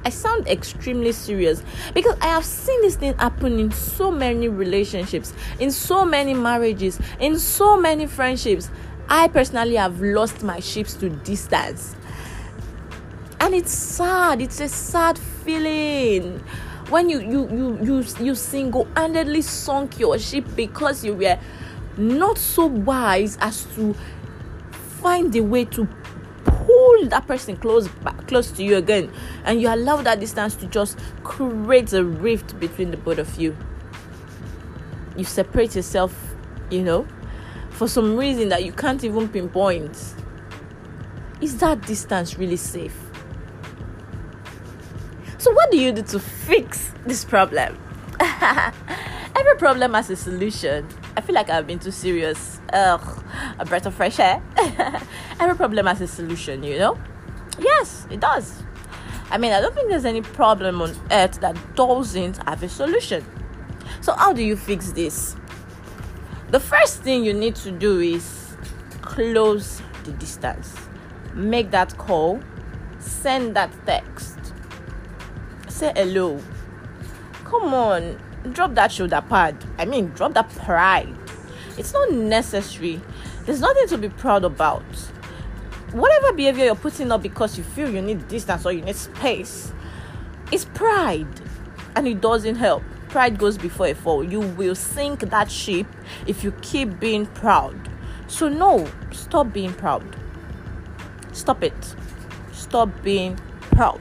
I 0.05 0.11
sound 0.11 0.47
extremely 0.47 1.11
serious 1.11 1.61
because 1.93 2.17
I 2.21 2.27
have 2.27 2.45
seen 2.45 2.81
this 2.81 2.95
thing 2.95 3.13
happen 3.15 3.59
in 3.59 3.71
so 3.71 4.09
many 4.09 4.47
relationships, 4.47 5.33
in 5.59 5.71
so 5.71 6.05
many 6.05 6.33
marriages, 6.33 6.99
in 7.19 7.37
so 7.37 7.77
many 7.77 8.07
friendships. 8.07 8.69
I 9.09 9.27
personally 9.27 9.75
have 9.75 10.01
lost 10.01 10.41
my 10.41 10.61
ships 10.61 10.93
to 10.95 11.09
distance. 11.09 11.95
And 13.41 13.53
it's 13.53 13.71
sad, 13.71 14.41
it's 14.41 14.59
a 14.61 14.69
sad 14.69 15.17
feeling. 15.49 16.39
When 16.89 17.09
you 17.09 17.19
you 17.21 17.49
you 17.49 17.79
you, 17.81 18.05
you 18.19 18.35
single-handedly 18.35 19.41
sunk 19.41 19.99
your 19.99 20.19
ship 20.19 20.45
because 20.55 21.03
you 21.03 21.15
were 21.15 21.39
not 21.97 22.37
so 22.37 22.67
wise 22.67 23.35
as 23.41 23.63
to 23.75 23.95
find 25.01 25.35
a 25.35 25.41
way 25.41 25.65
to 25.65 25.87
pull 26.45 27.05
that 27.07 27.25
person 27.25 27.57
close 27.57 27.87
back 27.87 28.27
close 28.27 28.51
to 28.51 28.63
you 28.63 28.77
again. 28.77 29.11
And 29.43 29.59
you 29.59 29.73
allow 29.73 30.01
that 30.03 30.19
distance 30.19 30.55
to 30.57 30.67
just 30.67 30.99
create 31.23 31.93
a 31.93 32.03
rift 32.03 32.59
between 32.59 32.91
the 32.91 32.97
both 32.97 33.17
of 33.17 33.39
you. 33.39 33.57
You 35.17 35.23
separate 35.23 35.75
yourself 35.75 36.13
you 36.69 36.83
know? 36.83 37.07
For 37.71 37.87
some 37.87 38.15
reason 38.17 38.49
that 38.49 38.63
you 38.63 38.71
can't 38.71 39.03
even 39.03 39.27
pinpoint, 39.29 39.97
is 41.41 41.57
that 41.57 41.81
distance 41.87 42.37
really 42.37 42.57
safe? 42.57 43.08
Do 45.71 45.77
you 45.77 45.91
do 45.91 46.01
to 46.01 46.19
fix 46.19 46.91
this 47.05 47.23
problem? 47.23 47.77
Every 48.19 49.55
problem 49.57 49.93
has 49.93 50.09
a 50.09 50.15
solution. 50.15 50.87
I 51.15 51.21
feel 51.21 51.35
like 51.35 51.49
I've 51.49 51.67
been 51.67 51.79
too 51.79 51.91
serious. 51.91 52.59
Ugh, 52.73 53.23
a 53.59 53.65
breath 53.65 53.85
of 53.85 53.93
fresh 53.93 54.19
air. 54.19 54.41
Every 55.39 55.55
problem 55.55 55.85
has 55.85 56.01
a 56.01 56.07
solution, 56.07 56.63
you 56.63 56.77
know? 56.77 56.97
Yes, 57.59 58.07
it 58.09 58.19
does. 58.19 58.63
I 59.31 59.37
mean, 59.37 59.53
I 59.53 59.61
don't 59.61 59.75
think 59.75 59.89
there's 59.89 60.05
any 60.05 60.21
problem 60.21 60.81
on 60.81 60.95
earth 61.11 61.39
that 61.41 61.55
doesn't 61.75 62.37
have 62.47 62.63
a 62.63 62.69
solution. 62.69 63.23
So, 64.01 64.13
how 64.13 64.33
do 64.33 64.43
you 64.43 64.55
fix 64.55 64.91
this? 64.91 65.35
the 66.51 66.59
first 66.59 67.03
thing 67.03 67.23
you 67.23 67.33
need 67.33 67.55
to 67.55 67.69
do 67.69 67.99
is 67.99 68.55
close 69.01 69.81
the 70.03 70.11
distance 70.13 70.75
make 71.35 71.69
that 71.69 71.95
call 71.97 72.39
send 72.97 73.55
that 73.55 73.71
text 73.85 74.28
say 75.79 75.93
hello 75.95 76.41
come 77.45 77.73
on 77.73 78.19
drop 78.51 78.75
that 78.75 78.91
shoulder 78.91 79.23
pad 79.29 79.55
i 79.77 79.85
mean 79.85 80.07
drop 80.09 80.33
that 80.33 80.49
pride 80.49 81.15
it's 81.77 81.93
not 81.93 82.11
necessary 82.11 83.01
there's 83.45 83.61
nothing 83.61 83.87
to 83.87 83.97
be 83.97 84.09
proud 84.09 84.43
about 84.43 84.83
whatever 85.91 86.33
behavior 86.33 86.65
you're 86.65 86.75
putting 86.75 87.11
up 87.11 87.21
because 87.21 87.57
you 87.57 87.63
feel 87.63 87.89
you 87.89 88.01
need 88.01 88.27
distance 88.27 88.65
or 88.65 88.71
you 88.71 88.81
need 88.81 88.95
space 88.95 89.71
it's 90.51 90.65
pride 90.65 91.27
and 91.95 92.07
it 92.07 92.21
doesn't 92.21 92.55
help 92.55 92.83
pride 93.09 93.37
goes 93.37 93.57
before 93.57 93.87
a 93.87 93.95
fall. 93.95 94.23
You 94.23 94.39
will 94.39 94.75
sink 94.75 95.21
that 95.21 95.51
ship 95.51 95.87
if 96.27 96.43
you 96.43 96.51
keep 96.61 96.99
being 96.99 97.25
proud. 97.25 97.89
So, 98.27 98.47
no, 98.47 98.87
stop 99.11 99.51
being 99.51 99.73
proud. 99.73 100.15
Stop 101.33 101.63
it. 101.63 101.95
Stop 102.53 102.89
being 103.03 103.35
proud. 103.71 103.99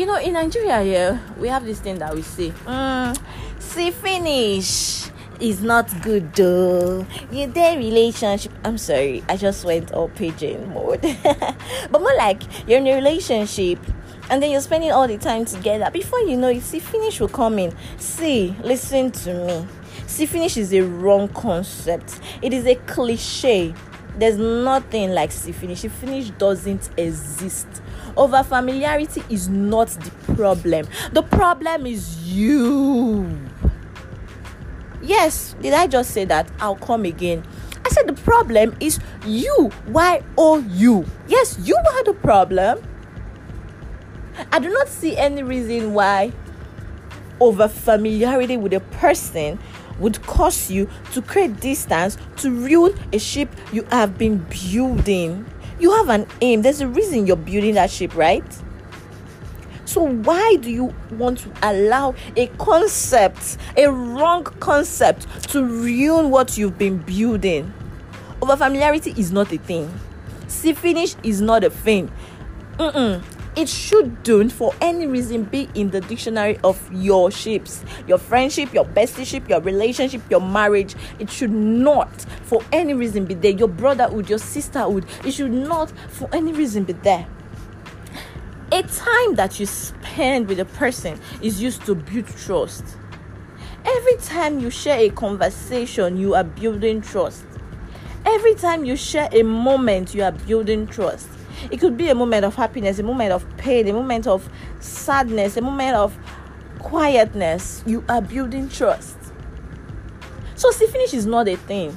You 0.00 0.06
know, 0.06 0.16
in 0.16 0.32
Nigeria, 0.32 0.80
here, 0.82 1.20
we 1.36 1.48
have 1.48 1.66
this 1.66 1.78
thing 1.78 1.98
that 1.98 2.14
we 2.14 2.22
say, 2.22 2.52
mm, 2.64 3.20
see, 3.58 3.90
finish 3.90 5.10
is 5.38 5.62
not 5.62 5.90
good 6.00 6.32
though. 6.32 7.06
You 7.30 7.48
their 7.48 7.76
relationship. 7.76 8.50
I'm 8.64 8.78
sorry, 8.78 9.22
I 9.28 9.36
just 9.36 9.62
went 9.62 9.92
all 9.92 10.08
pidgin 10.08 10.72
mode. 10.72 11.02
but 11.90 12.00
more 12.00 12.16
like 12.16 12.42
you're 12.66 12.78
in 12.78 12.86
a 12.86 12.94
relationship 12.94 13.78
and 14.30 14.42
then 14.42 14.50
you're 14.50 14.62
spending 14.62 14.90
all 14.90 15.06
the 15.06 15.18
time 15.18 15.44
together. 15.44 15.90
Before 15.90 16.20
you 16.20 16.38
know 16.38 16.48
it, 16.48 16.62
see, 16.62 16.78
finish 16.78 17.20
will 17.20 17.28
come 17.28 17.58
in. 17.58 17.76
See, 17.98 18.56
listen 18.62 19.10
to 19.10 19.34
me. 19.34 19.66
See, 20.06 20.24
finish 20.24 20.56
is 20.56 20.72
a 20.72 20.80
wrong 20.80 21.28
concept, 21.28 22.20
it 22.40 22.54
is 22.54 22.64
a 22.64 22.76
cliche. 22.86 23.74
There's 24.20 24.36
nothing 24.36 25.12
like 25.12 25.32
see 25.32 25.50
finish. 25.50 25.80
See 25.80 25.88
finish 25.88 26.28
doesn't 26.32 26.90
exist. 26.98 27.66
Over 28.18 28.42
familiarity 28.42 29.22
is 29.30 29.48
not 29.48 29.88
the 29.88 30.34
problem. 30.34 30.86
The 31.12 31.22
problem 31.22 31.86
is 31.86 32.30
you. 32.30 33.40
Yes, 35.00 35.56
did 35.62 35.72
I 35.72 35.86
just 35.86 36.10
say 36.10 36.26
that? 36.26 36.50
I'll 36.60 36.76
come 36.76 37.06
again. 37.06 37.42
I 37.82 37.88
said 37.88 38.06
the 38.08 38.22
problem 38.22 38.76
is 38.78 39.00
you. 39.24 39.70
Why 39.86 40.22
oh 40.36 40.58
you? 40.58 41.06
Yes, 41.26 41.58
you 41.62 41.74
are 41.76 42.04
the 42.04 42.12
problem. 42.12 42.86
I 44.52 44.58
do 44.58 44.68
not 44.68 44.88
see 44.88 45.16
any 45.16 45.42
reason 45.42 45.94
why 45.94 46.30
over 47.40 47.68
familiarity 47.68 48.58
with 48.58 48.74
a 48.74 48.80
person 48.80 49.58
would 50.00 50.20
cause 50.22 50.70
you 50.70 50.88
to 51.12 51.22
create 51.22 51.60
distance 51.60 52.18
to 52.38 52.50
ruin 52.50 52.98
a 53.12 53.18
ship 53.18 53.48
you 53.72 53.84
have 53.90 54.18
been 54.18 54.44
building. 54.48 55.46
You 55.78 55.92
have 55.92 56.08
an 56.08 56.26
aim, 56.40 56.62
there's 56.62 56.80
a 56.80 56.88
reason 56.88 57.26
you're 57.26 57.36
building 57.36 57.74
that 57.74 57.90
ship, 57.90 58.16
right? 58.16 58.44
So, 59.84 60.02
why 60.04 60.56
do 60.60 60.70
you 60.70 60.94
want 61.12 61.38
to 61.38 61.52
allow 61.62 62.14
a 62.36 62.46
concept, 62.58 63.56
a 63.76 63.90
wrong 63.90 64.44
concept, 64.44 65.26
to 65.50 65.64
ruin 65.64 66.30
what 66.30 66.56
you've 66.56 66.78
been 66.78 66.98
building? 66.98 67.72
Over 68.40 68.56
familiarity 68.56 69.14
is 69.16 69.32
not 69.32 69.52
a 69.52 69.58
thing. 69.58 69.92
See, 70.46 70.74
finish 70.74 71.16
is 71.22 71.40
not 71.40 71.64
a 71.64 71.70
thing. 71.70 72.10
Mm-mm 72.78 73.22
it 73.60 73.68
shouldn't 73.68 74.50
for 74.50 74.74
any 74.80 75.06
reason 75.06 75.44
be 75.44 75.68
in 75.74 75.90
the 75.90 76.00
dictionary 76.00 76.58
of 76.64 76.80
your 76.90 77.30
ships 77.30 77.84
your 78.06 78.16
friendship 78.16 78.72
your 78.72 78.86
bestie 78.86 79.48
your 79.50 79.60
relationship 79.60 80.22
your 80.30 80.40
marriage. 80.40 80.94
It 81.18 81.30
should 81.30 81.50
not 81.50 82.10
for 82.44 82.62
any 82.72 82.94
reason 82.94 83.26
be 83.26 83.34
there. 83.34 83.50
Your 83.50 83.68
brotherhood 83.68 84.30
your 84.30 84.38
sisterhood 84.38 85.04
it 85.26 85.32
should 85.32 85.52
not 85.52 85.90
for 86.08 86.26
any 86.32 86.54
reason 86.54 86.84
be 86.84 86.94
there. 86.94 87.26
A 88.72 88.82
time 88.82 89.34
that 89.34 89.60
you 89.60 89.66
spend 89.66 90.48
with 90.48 90.58
a 90.58 90.64
person 90.64 91.20
is 91.42 91.60
used 91.60 91.84
to 91.84 91.94
build 91.94 92.28
trust. 92.28 92.84
Every 93.84 94.16
time 94.16 94.60
you 94.60 94.70
share 94.70 95.00
a 95.00 95.10
conversation 95.10 96.16
you 96.16 96.34
are 96.34 96.44
building 96.44 97.02
trust. 97.02 97.44
Every 98.24 98.54
time 98.54 98.86
you 98.86 98.96
share 98.96 99.28
a 99.32 99.42
moment 99.42 100.14
you 100.14 100.22
are 100.22 100.32
building 100.32 100.86
trust 100.86 101.28
it 101.70 101.78
could 101.78 101.96
be 101.96 102.08
a 102.08 102.14
moment 102.14 102.44
of 102.44 102.54
happiness, 102.54 102.98
a 102.98 103.02
moment 103.02 103.32
of 103.32 103.44
pain, 103.56 103.88
a 103.88 103.92
moment 103.92 104.26
of 104.26 104.48
sadness, 104.80 105.56
a 105.56 105.60
moment 105.60 105.96
of 105.96 106.16
quietness. 106.78 107.82
You 107.86 108.04
are 108.08 108.20
building 108.20 108.68
trust. 108.68 109.16
So, 110.54 110.70
see, 110.70 110.86
finish 110.86 111.14
is 111.14 111.26
not 111.26 111.48
a 111.48 111.56
thing. 111.56 111.96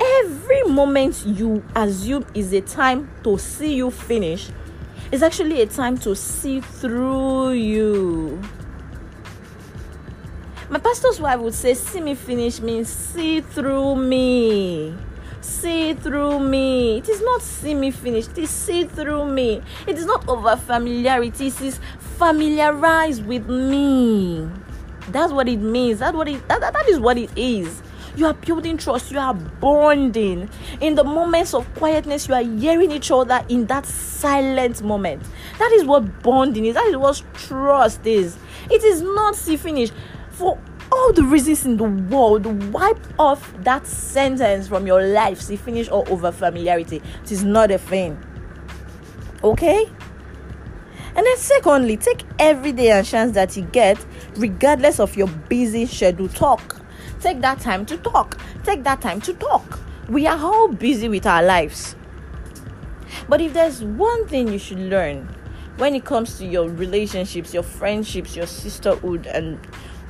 Every 0.00 0.62
moment 0.64 1.24
you 1.26 1.62
assume 1.76 2.26
is 2.34 2.52
a 2.52 2.60
time 2.60 3.10
to 3.24 3.38
see 3.38 3.74
you 3.74 3.90
finish 3.90 4.50
is 5.12 5.22
actually 5.22 5.60
a 5.60 5.66
time 5.66 5.98
to 5.98 6.14
see 6.14 6.60
through 6.60 7.50
you. 7.50 8.40
My 10.68 10.78
pastor's 10.78 11.20
wife 11.20 11.40
would 11.40 11.54
say, 11.54 11.74
See 11.74 12.00
me 12.00 12.14
finish 12.14 12.60
means 12.60 12.88
see 12.88 13.40
through 13.40 13.96
me 13.96 14.94
see 15.60 15.94
through 15.94 16.40
me. 16.40 16.98
It 16.98 17.08
is 17.08 17.20
not 17.20 17.42
see 17.42 17.74
me 17.74 17.90
finish, 17.90 18.28
it 18.28 18.38
is 18.38 18.50
see 18.50 18.84
through 18.84 19.26
me. 19.26 19.62
It 19.86 19.98
is 19.98 20.06
not 20.06 20.26
over 20.28 20.56
familiarity, 20.56 21.48
it 21.48 21.60
is 21.60 21.80
familiarize 22.16 23.20
with 23.20 23.48
me. 23.48 24.48
That's 25.08 25.32
what 25.32 25.48
it 25.48 25.58
means. 25.58 25.98
That's 25.98 26.16
what 26.16 26.28
it 26.28 26.46
that, 26.48 26.60
that, 26.60 26.72
that 26.72 26.88
is 26.88 26.98
what 26.98 27.18
it 27.18 27.30
is. 27.36 27.82
You 28.16 28.26
are 28.26 28.34
building 28.34 28.76
trust, 28.76 29.12
you 29.12 29.18
are 29.18 29.34
bonding. 29.34 30.48
In 30.80 30.94
the 30.94 31.04
moments 31.04 31.54
of 31.54 31.72
quietness, 31.74 32.26
you 32.28 32.34
are 32.34 32.42
hearing 32.42 32.90
each 32.90 33.10
other 33.10 33.44
in 33.48 33.66
that 33.66 33.86
silent 33.86 34.82
moment. 34.82 35.22
That 35.58 35.72
is 35.72 35.84
what 35.84 36.22
bonding 36.22 36.66
is, 36.66 36.74
that 36.74 36.86
is 36.86 36.96
what 36.96 37.22
trust 37.34 38.06
is. 38.06 38.36
It 38.70 38.82
is 38.82 39.02
not 39.02 39.36
see 39.36 39.56
finish. 39.56 39.90
For 40.30 40.58
all 40.92 41.12
the 41.12 41.22
reasons 41.22 41.64
in 41.64 41.76
the 41.76 41.84
world 41.84 42.46
wipe 42.72 43.06
off 43.18 43.54
that 43.62 43.86
sentence 43.86 44.68
from 44.68 44.86
your 44.86 45.02
life 45.02 45.40
see 45.40 45.56
finish 45.56 45.88
all 45.88 46.04
over 46.08 46.32
familiarity 46.32 47.02
it 47.22 47.32
is 47.32 47.44
not 47.44 47.70
a 47.70 47.78
thing 47.78 48.18
okay 49.42 49.86
And 51.16 51.26
then, 51.26 51.36
secondly, 51.36 51.96
take 51.96 52.22
every 52.38 52.72
day 52.72 52.90
and 52.92 53.06
chance 53.06 53.32
that 53.32 53.56
you 53.56 53.62
get, 53.64 54.04
regardless 54.36 55.00
of 55.00 55.16
your 55.16 55.26
busy 55.26 55.86
schedule. 55.86 56.28
Talk. 56.28 56.80
Take 57.20 57.40
that 57.40 57.60
time 57.60 57.84
to 57.86 57.96
talk. 57.98 58.38
Take 58.64 58.84
that 58.84 59.00
time 59.00 59.20
to 59.22 59.34
talk. 59.34 59.80
We 60.08 60.26
are 60.26 60.38
all 60.38 60.68
busy 60.68 61.08
with 61.08 61.26
our 61.26 61.42
lives. 61.42 61.96
But 63.28 63.40
if 63.40 63.52
there's 63.52 63.82
one 63.82 64.26
thing 64.28 64.52
you 64.52 64.58
should 64.58 64.78
learn 64.78 65.28
when 65.76 65.94
it 65.94 66.04
comes 66.04 66.38
to 66.38 66.46
your 66.46 66.68
relationships, 66.68 67.52
your 67.52 67.62
friendships, 67.64 68.36
your 68.36 68.46
sisterhood, 68.46 69.26
and 69.26 69.58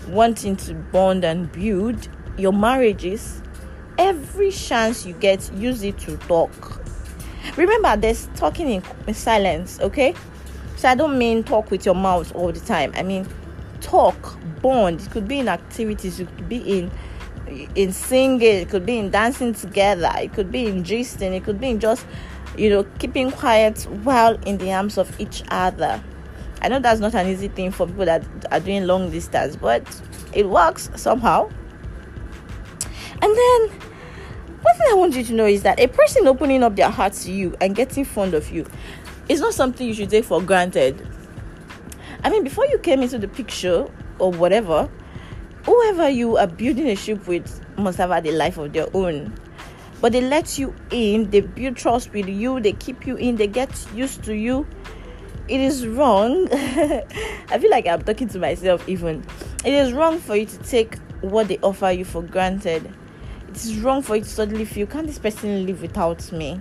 wanting 0.08 0.56
to 0.56 0.74
bond 0.74 1.24
and 1.24 1.50
build 1.52 2.08
your 2.36 2.52
marriages, 2.52 3.42
every 3.98 4.50
chance 4.50 5.04
you 5.04 5.14
get, 5.14 5.52
use 5.54 5.82
it 5.82 5.98
to 6.00 6.16
talk. 6.18 6.80
Remember, 7.56 7.96
there's 7.96 8.28
talking 8.36 8.82
in, 9.06 9.14
silence, 9.14 9.80
okay? 9.80 10.14
So 10.76 10.88
I 10.88 10.94
don't 10.94 11.18
mean 11.18 11.44
talk 11.44 11.70
with 11.70 11.84
your 11.84 11.94
mouth 11.94 12.34
all 12.34 12.52
the 12.52 12.60
time. 12.60 12.92
I 12.96 13.02
mean 13.02 13.26
talk, 13.80 14.38
bond. 14.62 15.02
It 15.02 15.10
could 15.10 15.28
be 15.28 15.40
in 15.40 15.48
activities, 15.48 16.20
it 16.20 16.28
could 16.36 16.48
be 16.48 16.78
in 16.78 16.90
in 17.74 17.92
singing, 17.92 18.42
it 18.42 18.68
could 18.68 18.86
be 18.86 18.98
in 18.98 19.10
dancing 19.10 19.54
together, 19.54 20.10
it 20.18 20.32
could 20.32 20.52
be 20.52 20.66
in 20.66 20.84
gisting, 20.84 21.36
it 21.36 21.44
could 21.44 21.60
be 21.60 21.70
in 21.70 21.80
just 21.80 22.06
you 22.56 22.70
know 22.70 22.84
keeping 22.98 23.30
quiet 23.30 23.82
while 24.04 24.34
in 24.46 24.58
the 24.58 24.72
arms 24.72 24.98
of 24.98 25.20
each 25.20 25.42
other. 25.48 26.02
I 26.62 26.68
know 26.68 26.78
that's 26.78 27.00
not 27.00 27.14
an 27.14 27.26
easy 27.28 27.48
thing 27.48 27.70
for 27.70 27.86
people 27.86 28.04
that 28.04 28.24
are 28.52 28.60
doing 28.60 28.86
long 28.86 29.10
distance, 29.10 29.56
but 29.56 29.82
it 30.32 30.48
works 30.48 30.90
somehow. 30.96 31.48
And 33.22 33.36
then 33.36 33.68
one 34.62 34.76
thing 34.76 34.86
I 34.90 34.94
want 34.94 35.14
you 35.14 35.24
to 35.24 35.32
know 35.32 35.46
is 35.46 35.62
that 35.62 35.80
a 35.80 35.86
person 35.86 36.26
opening 36.26 36.62
up 36.62 36.76
their 36.76 36.90
heart 36.90 37.14
to 37.14 37.32
you 37.32 37.54
and 37.60 37.74
getting 37.74 38.04
fond 38.04 38.34
of 38.34 38.50
you 38.50 38.66
is 39.28 39.40
not 39.40 39.54
something 39.54 39.86
you 39.86 39.94
should 39.94 40.10
take 40.10 40.24
for 40.24 40.42
granted. 40.42 41.06
I 42.22 42.30
mean, 42.30 42.44
before 42.44 42.66
you 42.66 42.78
came 42.78 43.02
into 43.02 43.18
the 43.18 43.28
picture 43.28 43.88
or 44.18 44.30
whatever, 44.32 44.90
whoever 45.64 46.08
you 46.08 46.36
are 46.36 46.46
building 46.46 46.88
a 46.88 46.94
ship 46.94 47.26
with 47.26 47.64
must 47.78 47.96
have 47.98 48.10
had 48.10 48.26
a 48.26 48.32
life 48.32 48.58
of 48.58 48.72
their 48.72 48.86
own. 48.94 49.34
But 50.00 50.12
they 50.12 50.20
let 50.20 50.58
you 50.58 50.74
in, 50.90 51.30
they 51.30 51.40
build 51.40 51.76
trust 51.76 52.12
with 52.12 52.28
you, 52.28 52.60
they 52.60 52.72
keep 52.72 53.06
you 53.06 53.16
in, 53.16 53.36
they 53.36 53.46
get 53.46 53.70
used 53.94 54.24
to 54.24 54.34
you. 54.34 54.66
It 55.50 55.60
is 55.60 55.84
wrong. 55.84 56.46
I 56.52 57.58
feel 57.60 57.72
like 57.72 57.84
I'm 57.84 58.02
talking 58.02 58.28
to 58.28 58.38
myself 58.38 58.88
even. 58.88 59.24
It 59.64 59.74
is 59.74 59.92
wrong 59.92 60.20
for 60.20 60.36
you 60.36 60.46
to 60.46 60.58
take 60.58 60.96
what 61.22 61.48
they 61.48 61.58
offer 61.58 61.90
you 61.90 62.04
for 62.04 62.22
granted. 62.22 62.88
It 63.48 63.56
is 63.56 63.80
wrong 63.80 64.00
for 64.00 64.14
you 64.14 64.22
to 64.22 64.28
suddenly 64.28 64.64
feel, 64.64 64.86
can't 64.86 65.08
this 65.08 65.18
person 65.18 65.66
live 65.66 65.82
without 65.82 66.30
me? 66.30 66.60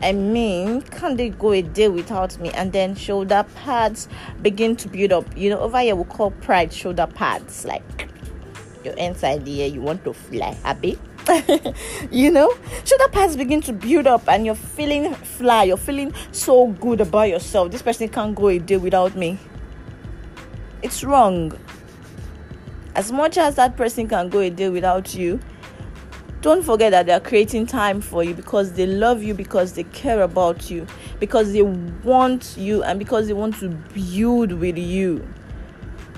I 0.00 0.12
mean, 0.12 0.80
can't 0.80 1.18
they 1.18 1.28
go 1.28 1.52
a 1.52 1.60
day 1.60 1.88
without 1.88 2.38
me? 2.38 2.48
And 2.52 2.72
then 2.72 2.94
shoulder 2.94 3.44
pads 3.54 4.08
begin 4.40 4.76
to 4.76 4.88
build 4.88 5.12
up. 5.12 5.36
You 5.36 5.50
know, 5.50 5.58
over 5.58 5.80
here 5.80 5.94
we 5.94 6.04
call 6.04 6.30
pride 6.30 6.72
shoulder 6.72 7.06
pads. 7.06 7.66
Like 7.66 8.08
you're 8.82 8.94
inside 8.94 9.46
air, 9.46 9.68
you 9.68 9.82
want 9.82 10.04
to 10.04 10.14
fly, 10.14 10.54
happy. 10.62 10.98
you 12.10 12.30
know, 12.30 12.54
shoulder 12.84 13.08
pads 13.10 13.36
begin 13.36 13.60
to 13.62 13.72
build 13.72 14.06
up, 14.06 14.28
and 14.28 14.46
you're 14.46 14.54
feeling 14.54 15.14
fly. 15.14 15.64
You're 15.64 15.76
feeling 15.76 16.14
so 16.32 16.68
good 16.68 17.00
about 17.00 17.28
yourself. 17.28 17.70
This 17.70 17.82
person 17.82 18.08
can't 18.08 18.34
go 18.34 18.48
a 18.48 18.58
day 18.58 18.76
without 18.76 19.16
me. 19.16 19.38
It's 20.82 21.02
wrong. 21.02 21.52
As 22.94 23.10
much 23.10 23.38
as 23.38 23.56
that 23.56 23.76
person 23.76 24.08
can 24.08 24.28
go 24.28 24.40
a 24.40 24.50
day 24.50 24.68
without 24.68 25.14
you, 25.14 25.40
don't 26.42 26.62
forget 26.62 26.92
that 26.92 27.06
they 27.06 27.12
are 27.12 27.20
creating 27.20 27.66
time 27.66 28.00
for 28.00 28.22
you 28.22 28.32
because 28.32 28.72
they 28.74 28.86
love 28.86 29.22
you, 29.22 29.34
because 29.34 29.72
they 29.72 29.84
care 29.84 30.22
about 30.22 30.70
you, 30.70 30.86
because 31.18 31.52
they 31.52 31.62
want 31.62 32.54
you, 32.56 32.84
and 32.84 32.98
because 33.00 33.26
they 33.26 33.32
want 33.32 33.58
to 33.58 33.68
build 33.68 34.52
with 34.52 34.78
you. 34.78 35.26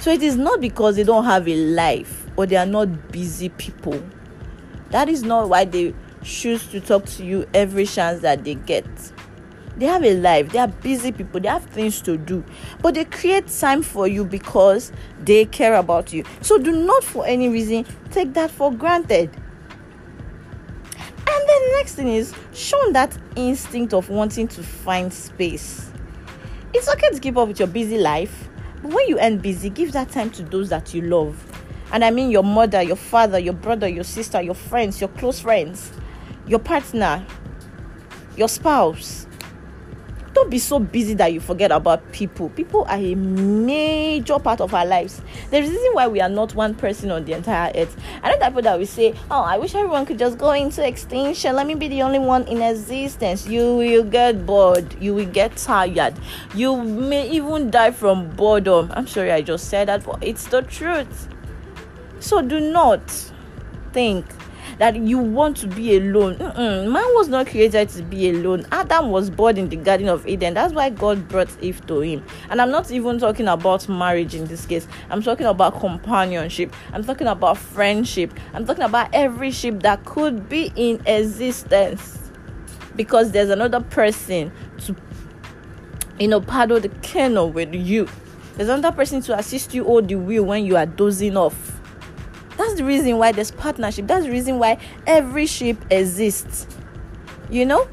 So 0.00 0.11
it 0.11 0.23
is 0.23 0.37
not 0.37 0.61
because 0.61 0.97
they 0.97 1.03
don't 1.03 1.25
have 1.25 1.49
a 1.49 1.57
life 1.57 2.27
or 2.37 2.47
they 2.47 2.57
are 2.57 2.67
not 2.67 3.11
busy 3.11 3.49
people. 3.49 4.00
That 4.90 5.09
is 5.09 5.23
not 5.23 5.49
why 5.49 5.64
they 5.64 5.95
choose 6.23 6.66
to 6.68 6.80
talk 6.80 7.04
to 7.07 7.25
you 7.25 7.47
every 7.54 7.87
chance 7.87 8.21
that 8.23 8.45
they 8.45 8.54
get. 8.54 8.87
They 9.77 9.87
have 9.87 10.03
a 10.03 10.16
life, 10.18 10.51
they 10.51 10.59
are 10.59 10.66
busy 10.68 11.12
people, 11.12 11.38
they 11.40 11.48
have 11.48 11.64
things 11.66 12.01
to 12.03 12.16
do, 12.16 12.44
but 12.83 12.94
they 12.94 13.05
create 13.05 13.46
time 13.46 13.83
for 13.83 14.09
you 14.09 14.24
because 14.24 14.90
they 15.22 15.44
care 15.44 15.74
about 15.77 16.12
you. 16.12 16.24
So 16.40 16.59
do 16.59 16.72
not 16.72 17.05
for 17.05 17.24
any 17.24 17.48
reason 17.48 17.87
take 18.11 18.35
that 18.35 18.51
for 18.51 18.72
granted. 18.72 19.31
And 21.31 21.48
the 21.48 21.72
next 21.77 21.94
thing 21.94 22.09
is 22.09 22.35
show 22.53 22.90
that 22.92 23.16
instinct 23.37 23.94
of 23.94 24.09
wanting 24.09 24.48
to 24.48 24.62
find 24.64 25.12
space. 25.12 25.92
It's 26.74 26.88
okay 26.88 27.11
to 27.11 27.20
keep 27.20 27.37
up 27.37 27.46
with 27.46 27.61
your 27.61 27.68
busy 27.68 27.98
life, 27.98 28.48
but 28.83 28.92
when 28.92 29.07
you 29.07 29.18
end 29.18 29.42
busy, 29.42 29.70
give 29.70 29.92
that 29.92 30.11
time 30.11 30.31
to 30.33 30.42
those 30.42 30.70
that 30.70 30.92
you 30.92 31.03
love. 31.03 31.48
And 31.92 32.05
I 32.05 32.11
mean 32.11 32.31
your 32.31 32.42
mother, 32.42 32.83
your 32.83 32.96
father, 32.96 33.38
your 33.38 33.55
brother, 33.55 33.88
your 33.88 34.05
sister, 34.05 34.40
your 34.42 34.55
friends, 34.55 35.01
your 35.01 35.09
close 35.11 35.40
friends, 35.40 35.92
your 36.46 36.59
partner, 36.59 37.24
your 38.37 38.48
spouse, 38.48 39.27
don't 40.38 40.51
be 40.51 40.59
so 40.59 40.79
busy 40.79 41.14
that 41.14 41.33
you 41.33 41.40
forget 41.40 41.72
about 41.72 42.12
people. 42.12 42.48
People 42.51 42.85
are 42.85 42.96
a 42.96 43.14
major 43.16 44.38
part 44.38 44.61
of 44.61 44.72
our 44.72 44.87
lives. 44.87 45.20
A 45.53 45.61
reason 45.61 45.77
why 45.94 46.07
we 46.07 46.20
are 46.20 46.29
not 46.29 46.55
one 46.55 46.77
person 46.77 47.11
on 47.11 47.24
the 47.24 47.33
entire 47.33 47.72
earth. 47.74 47.96
I 48.22 48.31
know 48.31 48.38
that 48.38 48.51
people 48.51 48.62
that 48.62 48.79
will 48.79 48.87
say, 48.87 49.14
Oh, 49.33 49.42
I 49.42 49.59
wish 49.59 49.74
everyone 49.74 50.07
could 50.07 50.16
just 50.16 50.38
go 50.38 50.53
into 50.53 50.87
extinction. 50.87 51.57
Let 51.57 51.66
me 51.66 51.74
be 51.74 51.88
the 51.88 52.03
only 52.03 52.20
one 52.20 52.46
in 52.46 52.62
existence. 52.62 53.48
You 53.48 53.77
will 53.77 54.05
get 54.05 54.46
bored. 54.46 54.94
You 55.03 55.14
will 55.14 55.27
get 55.27 55.57
tired. 55.57 56.14
You 56.55 56.85
may 56.85 57.29
even 57.31 57.70
die 57.70 57.90
from 57.90 58.31
boredom. 58.31 58.92
I'm 58.94 59.09
sorry 59.09 59.33
I 59.33 59.42
just 59.42 59.68
said 59.68 59.88
that, 59.88 60.05
but 60.05 60.22
it's 60.22 60.46
the 60.46 60.62
truth. 60.62 61.29
So 62.20 62.42
do 62.42 62.61
not 62.61 63.11
think 63.92 64.26
that 64.78 64.96
you 64.96 65.18
want 65.18 65.57
to 65.59 65.66
be 65.66 65.96
alone. 65.96 66.37
Mm-mm. 66.37 66.90
Man 66.90 67.04
was 67.14 67.28
not 67.28 67.46
created 67.46 67.88
to 67.90 68.02
be 68.02 68.31
alone. 68.31 68.66
Adam 68.70 69.11
was 69.11 69.31
born 69.31 69.57
in 69.57 69.68
the 69.68 69.76
Garden 69.76 70.09
of 70.09 70.26
Eden. 70.26 70.54
That's 70.54 70.72
why 70.72 70.90
God 70.90 71.28
brought 71.28 71.48
Eve 71.61 71.85
to 71.87 72.00
him. 72.00 72.24
And 72.50 72.61
I'm 72.61 72.70
not 72.70 72.90
even 72.90 73.18
talking 73.18 73.48
about 73.48 73.88
marriage 73.88 74.35
in 74.35 74.46
this 74.46 74.66
case. 74.66 74.87
I'm 75.11 75.22
talking 75.22 75.46
about 75.46 75.81
companionship. 75.81 76.74
I'm 76.92 77.04
talking 77.04 77.26
about 77.26 77.59
friendship. 77.59 78.33
I'm 78.52 78.66
talking 78.66 78.85
about 78.85 79.11
every 79.12 79.50
ship 79.50 79.81
that 79.83 80.04
could 80.04 80.48
be 80.48 80.72
in 80.76 81.00
existence. 81.07 82.31
Because 82.94 83.31
there's 83.33 83.50
another 83.50 83.81
person 83.81 84.52
to, 84.85 84.96
you 86.18 86.28
know, 86.28 86.40
paddle 86.40 86.81
the 86.81 86.88
canoe 87.02 87.46
with 87.46 87.74
you. 87.74 88.09
There's 88.54 88.68
another 88.68 88.94
person 88.94 89.22
to 89.22 89.38
assist 89.38 89.72
you 89.72 89.85
all 89.85 90.02
the 90.02 90.16
way 90.16 90.40
when 90.40 90.64
you 90.64 90.76
are 90.76 90.87
dozing 90.87 91.37
off 91.37 91.78
that's 92.59 92.75
the 92.75 92.85
reason 92.85 93.16
why 93.18 93.33
there's 93.33 93.53
partnership. 93.53 94.07
That's 94.09 94.25
the 94.25 94.31
reason 94.31 94.59
why 94.59 94.79
every 95.07 95.47
ship 95.47 95.79
exists. 95.90 96.66
You 97.49 97.64
know? 97.64 97.88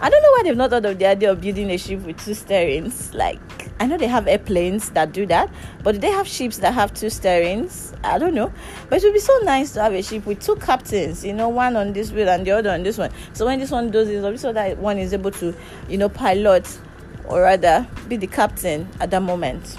I 0.00 0.10
don't 0.10 0.22
know 0.22 0.30
why 0.32 0.42
they've 0.42 0.56
not 0.56 0.70
thought 0.70 0.84
of 0.84 0.98
the 0.98 1.06
idea 1.06 1.30
of 1.30 1.40
building 1.40 1.70
a 1.70 1.78
ship 1.78 2.00
with 2.00 2.22
two 2.22 2.34
steerings. 2.34 3.14
Like, 3.14 3.40
I 3.80 3.86
know 3.86 3.96
they 3.96 4.08
have 4.08 4.26
airplanes 4.26 4.90
that 4.90 5.12
do 5.12 5.24
that, 5.26 5.50
but 5.82 5.92
do 5.92 5.98
they 5.98 6.10
have 6.10 6.26
ships 6.26 6.58
that 6.58 6.74
have 6.74 6.92
two 6.92 7.06
steerings? 7.06 7.94
I 8.02 8.18
don't 8.18 8.34
know. 8.34 8.52
But 8.90 9.02
it 9.02 9.06
would 9.06 9.14
be 9.14 9.20
so 9.20 9.38
nice 9.44 9.72
to 9.74 9.82
have 9.82 9.92
a 9.92 10.02
ship 10.02 10.26
with 10.26 10.40
two 10.40 10.56
captains, 10.56 11.24
you 11.24 11.32
know, 11.32 11.48
one 11.48 11.76
on 11.76 11.92
this 11.92 12.10
wheel 12.10 12.28
and 12.28 12.44
the 12.44 12.50
other 12.50 12.70
on 12.70 12.82
this 12.82 12.98
one. 12.98 13.12
So 13.34 13.46
when 13.46 13.60
this 13.60 13.70
one 13.70 13.90
does 13.92 14.08
this, 14.08 14.40
so 14.40 14.52
that 14.52 14.78
one 14.78 14.98
is 14.98 15.14
able 15.14 15.30
to, 15.30 15.54
you 15.88 15.96
know, 15.96 16.08
pilot 16.08 16.78
or 17.26 17.42
rather 17.42 17.86
be 18.08 18.16
the 18.16 18.26
captain 18.26 18.88
at 19.00 19.12
that 19.12 19.22
moment. 19.22 19.76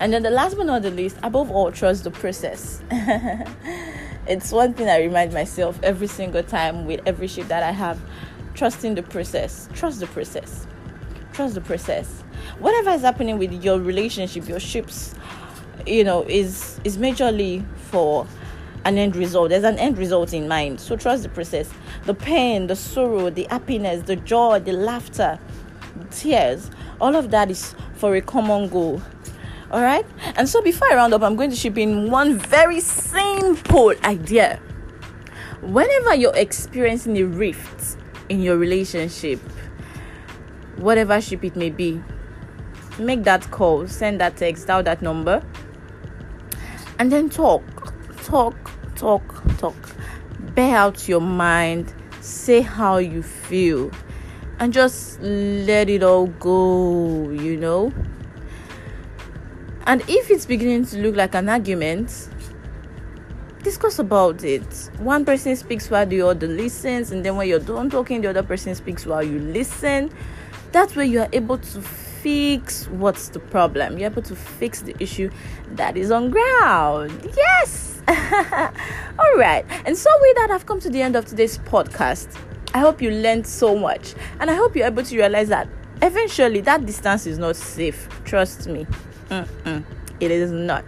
And 0.00 0.12
then 0.12 0.22
the 0.22 0.30
last 0.30 0.56
but 0.56 0.66
not 0.66 0.82
the 0.82 0.90
least, 0.90 1.16
above 1.22 1.50
all, 1.50 1.72
trust 1.72 2.04
the 2.04 2.10
process. 2.10 2.80
it's 4.28 4.52
one 4.52 4.72
thing 4.74 4.88
I 4.88 5.00
remind 5.00 5.32
myself 5.32 5.78
every 5.82 6.06
single 6.06 6.42
time 6.42 6.86
with 6.86 7.00
every 7.04 7.26
ship 7.26 7.48
that 7.48 7.64
I 7.64 7.72
have. 7.72 8.00
Trusting 8.54 8.94
the 8.94 9.02
process. 9.02 9.68
Trust 9.74 10.00
the 10.00 10.06
process. 10.06 10.66
Trust 11.32 11.54
the 11.54 11.60
process. 11.60 12.22
Whatever 12.60 12.90
is 12.90 13.02
happening 13.02 13.38
with 13.38 13.64
your 13.64 13.80
relationship, 13.80 14.48
your 14.48 14.60
ships, 14.60 15.14
you 15.86 16.04
know, 16.04 16.24
is 16.24 16.80
is 16.84 16.96
majorly 16.96 17.64
for 17.90 18.26
an 18.84 18.98
end 18.98 19.16
result. 19.16 19.50
There's 19.50 19.64
an 19.64 19.78
end 19.78 19.98
result 19.98 20.32
in 20.32 20.48
mind. 20.48 20.80
So 20.80 20.96
trust 20.96 21.24
the 21.24 21.28
process. 21.28 21.70
The 22.04 22.14
pain, 22.14 22.68
the 22.68 22.76
sorrow, 22.76 23.30
the 23.30 23.46
happiness, 23.50 24.02
the 24.02 24.16
joy, 24.16 24.60
the 24.60 24.72
laughter, 24.72 25.38
the 25.96 26.04
tears, 26.06 26.70
all 27.00 27.14
of 27.14 27.30
that 27.30 27.50
is 27.50 27.74
for 27.94 28.14
a 28.16 28.20
common 28.20 28.68
goal 28.68 29.02
all 29.70 29.80
right. 29.82 30.06
And 30.36 30.48
so 30.48 30.62
before 30.62 30.90
I 30.90 30.94
round 30.94 31.14
up, 31.14 31.22
I'm 31.22 31.36
going 31.36 31.50
to 31.50 31.56
ship 31.56 31.76
in 31.78 32.10
one 32.10 32.38
very 32.38 32.80
simple 32.80 33.92
idea. 34.04 34.60
Whenever 35.60 36.14
you're 36.14 36.36
experiencing 36.36 37.16
a 37.18 37.24
rift 37.24 37.96
in 38.28 38.40
your 38.42 38.56
relationship, 38.56 39.40
whatever 40.76 41.20
ship 41.20 41.44
it 41.44 41.56
may 41.56 41.70
be, 41.70 42.02
make 42.98 43.24
that 43.24 43.50
call, 43.50 43.86
send 43.86 44.20
that 44.20 44.36
text, 44.36 44.66
dial 44.66 44.82
that 44.84 45.02
number, 45.02 45.42
and 46.98 47.12
then 47.12 47.28
talk, 47.28 47.62
talk, 48.24 48.70
talk, 48.96 49.22
talk. 49.58 49.76
Bear 50.54 50.76
out 50.76 51.08
your 51.08 51.20
mind, 51.20 51.92
say 52.20 52.60
how 52.60 52.98
you 52.98 53.22
feel. 53.22 53.90
and 54.60 54.72
just 54.72 55.20
let 55.20 55.88
it 55.88 56.02
all 56.02 56.26
go, 56.26 57.30
you 57.30 57.56
know. 57.56 57.92
And 59.88 60.02
if 60.06 60.30
it's 60.30 60.44
beginning 60.44 60.84
to 60.86 60.98
look 60.98 61.16
like 61.16 61.34
an 61.34 61.48
argument, 61.48 62.28
discuss 63.62 63.98
about 63.98 64.44
it. 64.44 64.90
One 64.98 65.24
person 65.24 65.56
speaks 65.56 65.88
while 65.88 66.04
the 66.04 66.20
other 66.20 66.46
listens, 66.46 67.10
and 67.10 67.24
then 67.24 67.36
when 67.36 67.48
you're 67.48 67.58
done 67.58 67.88
talking, 67.88 68.20
the 68.20 68.28
other 68.28 68.42
person 68.42 68.74
speaks 68.74 69.06
while 69.06 69.22
you 69.22 69.38
listen. 69.38 70.10
That 70.72 70.94
way, 70.94 71.06
you 71.06 71.20
are 71.20 71.28
able 71.32 71.56
to 71.56 71.80
fix 71.80 72.86
what's 72.88 73.30
the 73.30 73.40
problem. 73.40 73.96
You're 73.96 74.10
able 74.10 74.20
to 74.24 74.36
fix 74.36 74.82
the 74.82 74.94
issue 75.02 75.30
that 75.76 75.96
is 75.96 76.10
on 76.10 76.28
ground. 76.28 77.32
Yes. 77.34 78.02
All 78.08 79.38
right. 79.38 79.64
And 79.86 79.96
so, 79.96 80.10
with 80.20 80.36
that, 80.36 80.50
I've 80.50 80.66
come 80.66 80.80
to 80.80 80.90
the 80.90 81.00
end 81.00 81.16
of 81.16 81.24
today's 81.24 81.56
podcast. 81.56 82.28
I 82.74 82.80
hope 82.80 83.00
you 83.00 83.10
learned 83.10 83.46
so 83.46 83.74
much, 83.74 84.14
and 84.38 84.50
I 84.50 84.54
hope 84.54 84.76
you're 84.76 84.86
able 84.86 85.02
to 85.04 85.16
realize 85.16 85.48
that 85.48 85.66
eventually 86.02 86.60
that 86.60 86.84
distance 86.84 87.26
is 87.26 87.38
not 87.38 87.56
safe. 87.56 88.06
Trust 88.26 88.66
me, 88.68 88.86
It 89.30 90.30
is 90.30 90.50
not. 90.50 90.84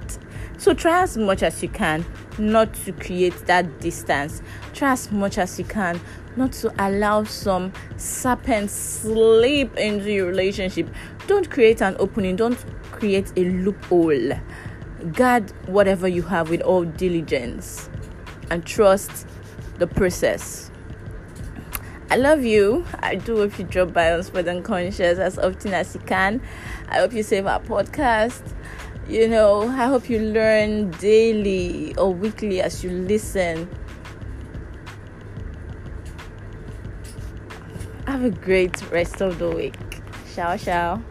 So 0.59 0.75
try 0.75 1.03
as 1.03 1.17
much 1.17 1.43
as 1.43 1.63
you 1.63 1.69
can 1.69 2.05
not 2.39 2.75
to 2.85 2.93
create 2.93 3.35
that 3.47 3.81
distance. 3.81 4.43
Try 4.75 4.93
as 4.93 5.11
much 5.11 5.39
as 5.39 5.59
you 5.59 5.65
can 5.65 6.01
not 6.37 6.53
to 6.53 6.73
allow 6.79 7.25
some 7.25 7.73
serpent 7.97 8.71
slip 8.71 9.77
into 9.77 10.13
your 10.13 10.27
relationship. 10.27 10.89
Don't 11.27 11.51
create 11.51 11.81
an 11.81 11.97
opening, 11.99 12.37
don't 12.37 12.59
create 12.93 13.33
a 13.37 13.45
loophole. 13.45 14.33
Guard 15.13 15.51
whatever 15.67 16.09
you 16.09 16.23
have 16.23 16.51
with 16.51 16.61
all 16.61 16.85
diligence 16.85 17.89
and 18.51 18.65
trust 18.67 19.27
the 19.79 19.87
process. 19.87 20.70
I 22.11 22.17
love 22.17 22.45
you. 22.45 22.85
I 23.01 23.15
do 23.15 23.37
hope 23.37 23.59
you 23.59 23.65
drop 23.65 23.93
by 23.93 24.13
on 24.13 24.23
Spread 24.23 24.49
Unconscious 24.49 25.19
as 25.19 25.39
often 25.39 25.73
as 25.73 25.95
you 25.95 26.01
can. 26.01 26.43
I 26.89 26.99
hope 26.99 27.13
you 27.13 27.23
save 27.23 27.47
our 27.47 27.61
podcast 27.61 28.43
you 29.11 29.27
know 29.27 29.63
i 29.63 29.87
hope 29.87 30.09
you 30.09 30.21
learn 30.21 30.89
daily 30.93 31.93
or 31.97 32.15
weekly 32.15 32.63
as 32.63 32.85
you 32.85 32.91
listen 32.91 33.69
have 38.07 38.23
a 38.23 38.31
great 38.31 38.89
rest 38.93 39.21
of 39.21 39.39
the 39.41 39.51
week 39.51 39.75
ciao 40.33 40.57
ciao 40.57 41.03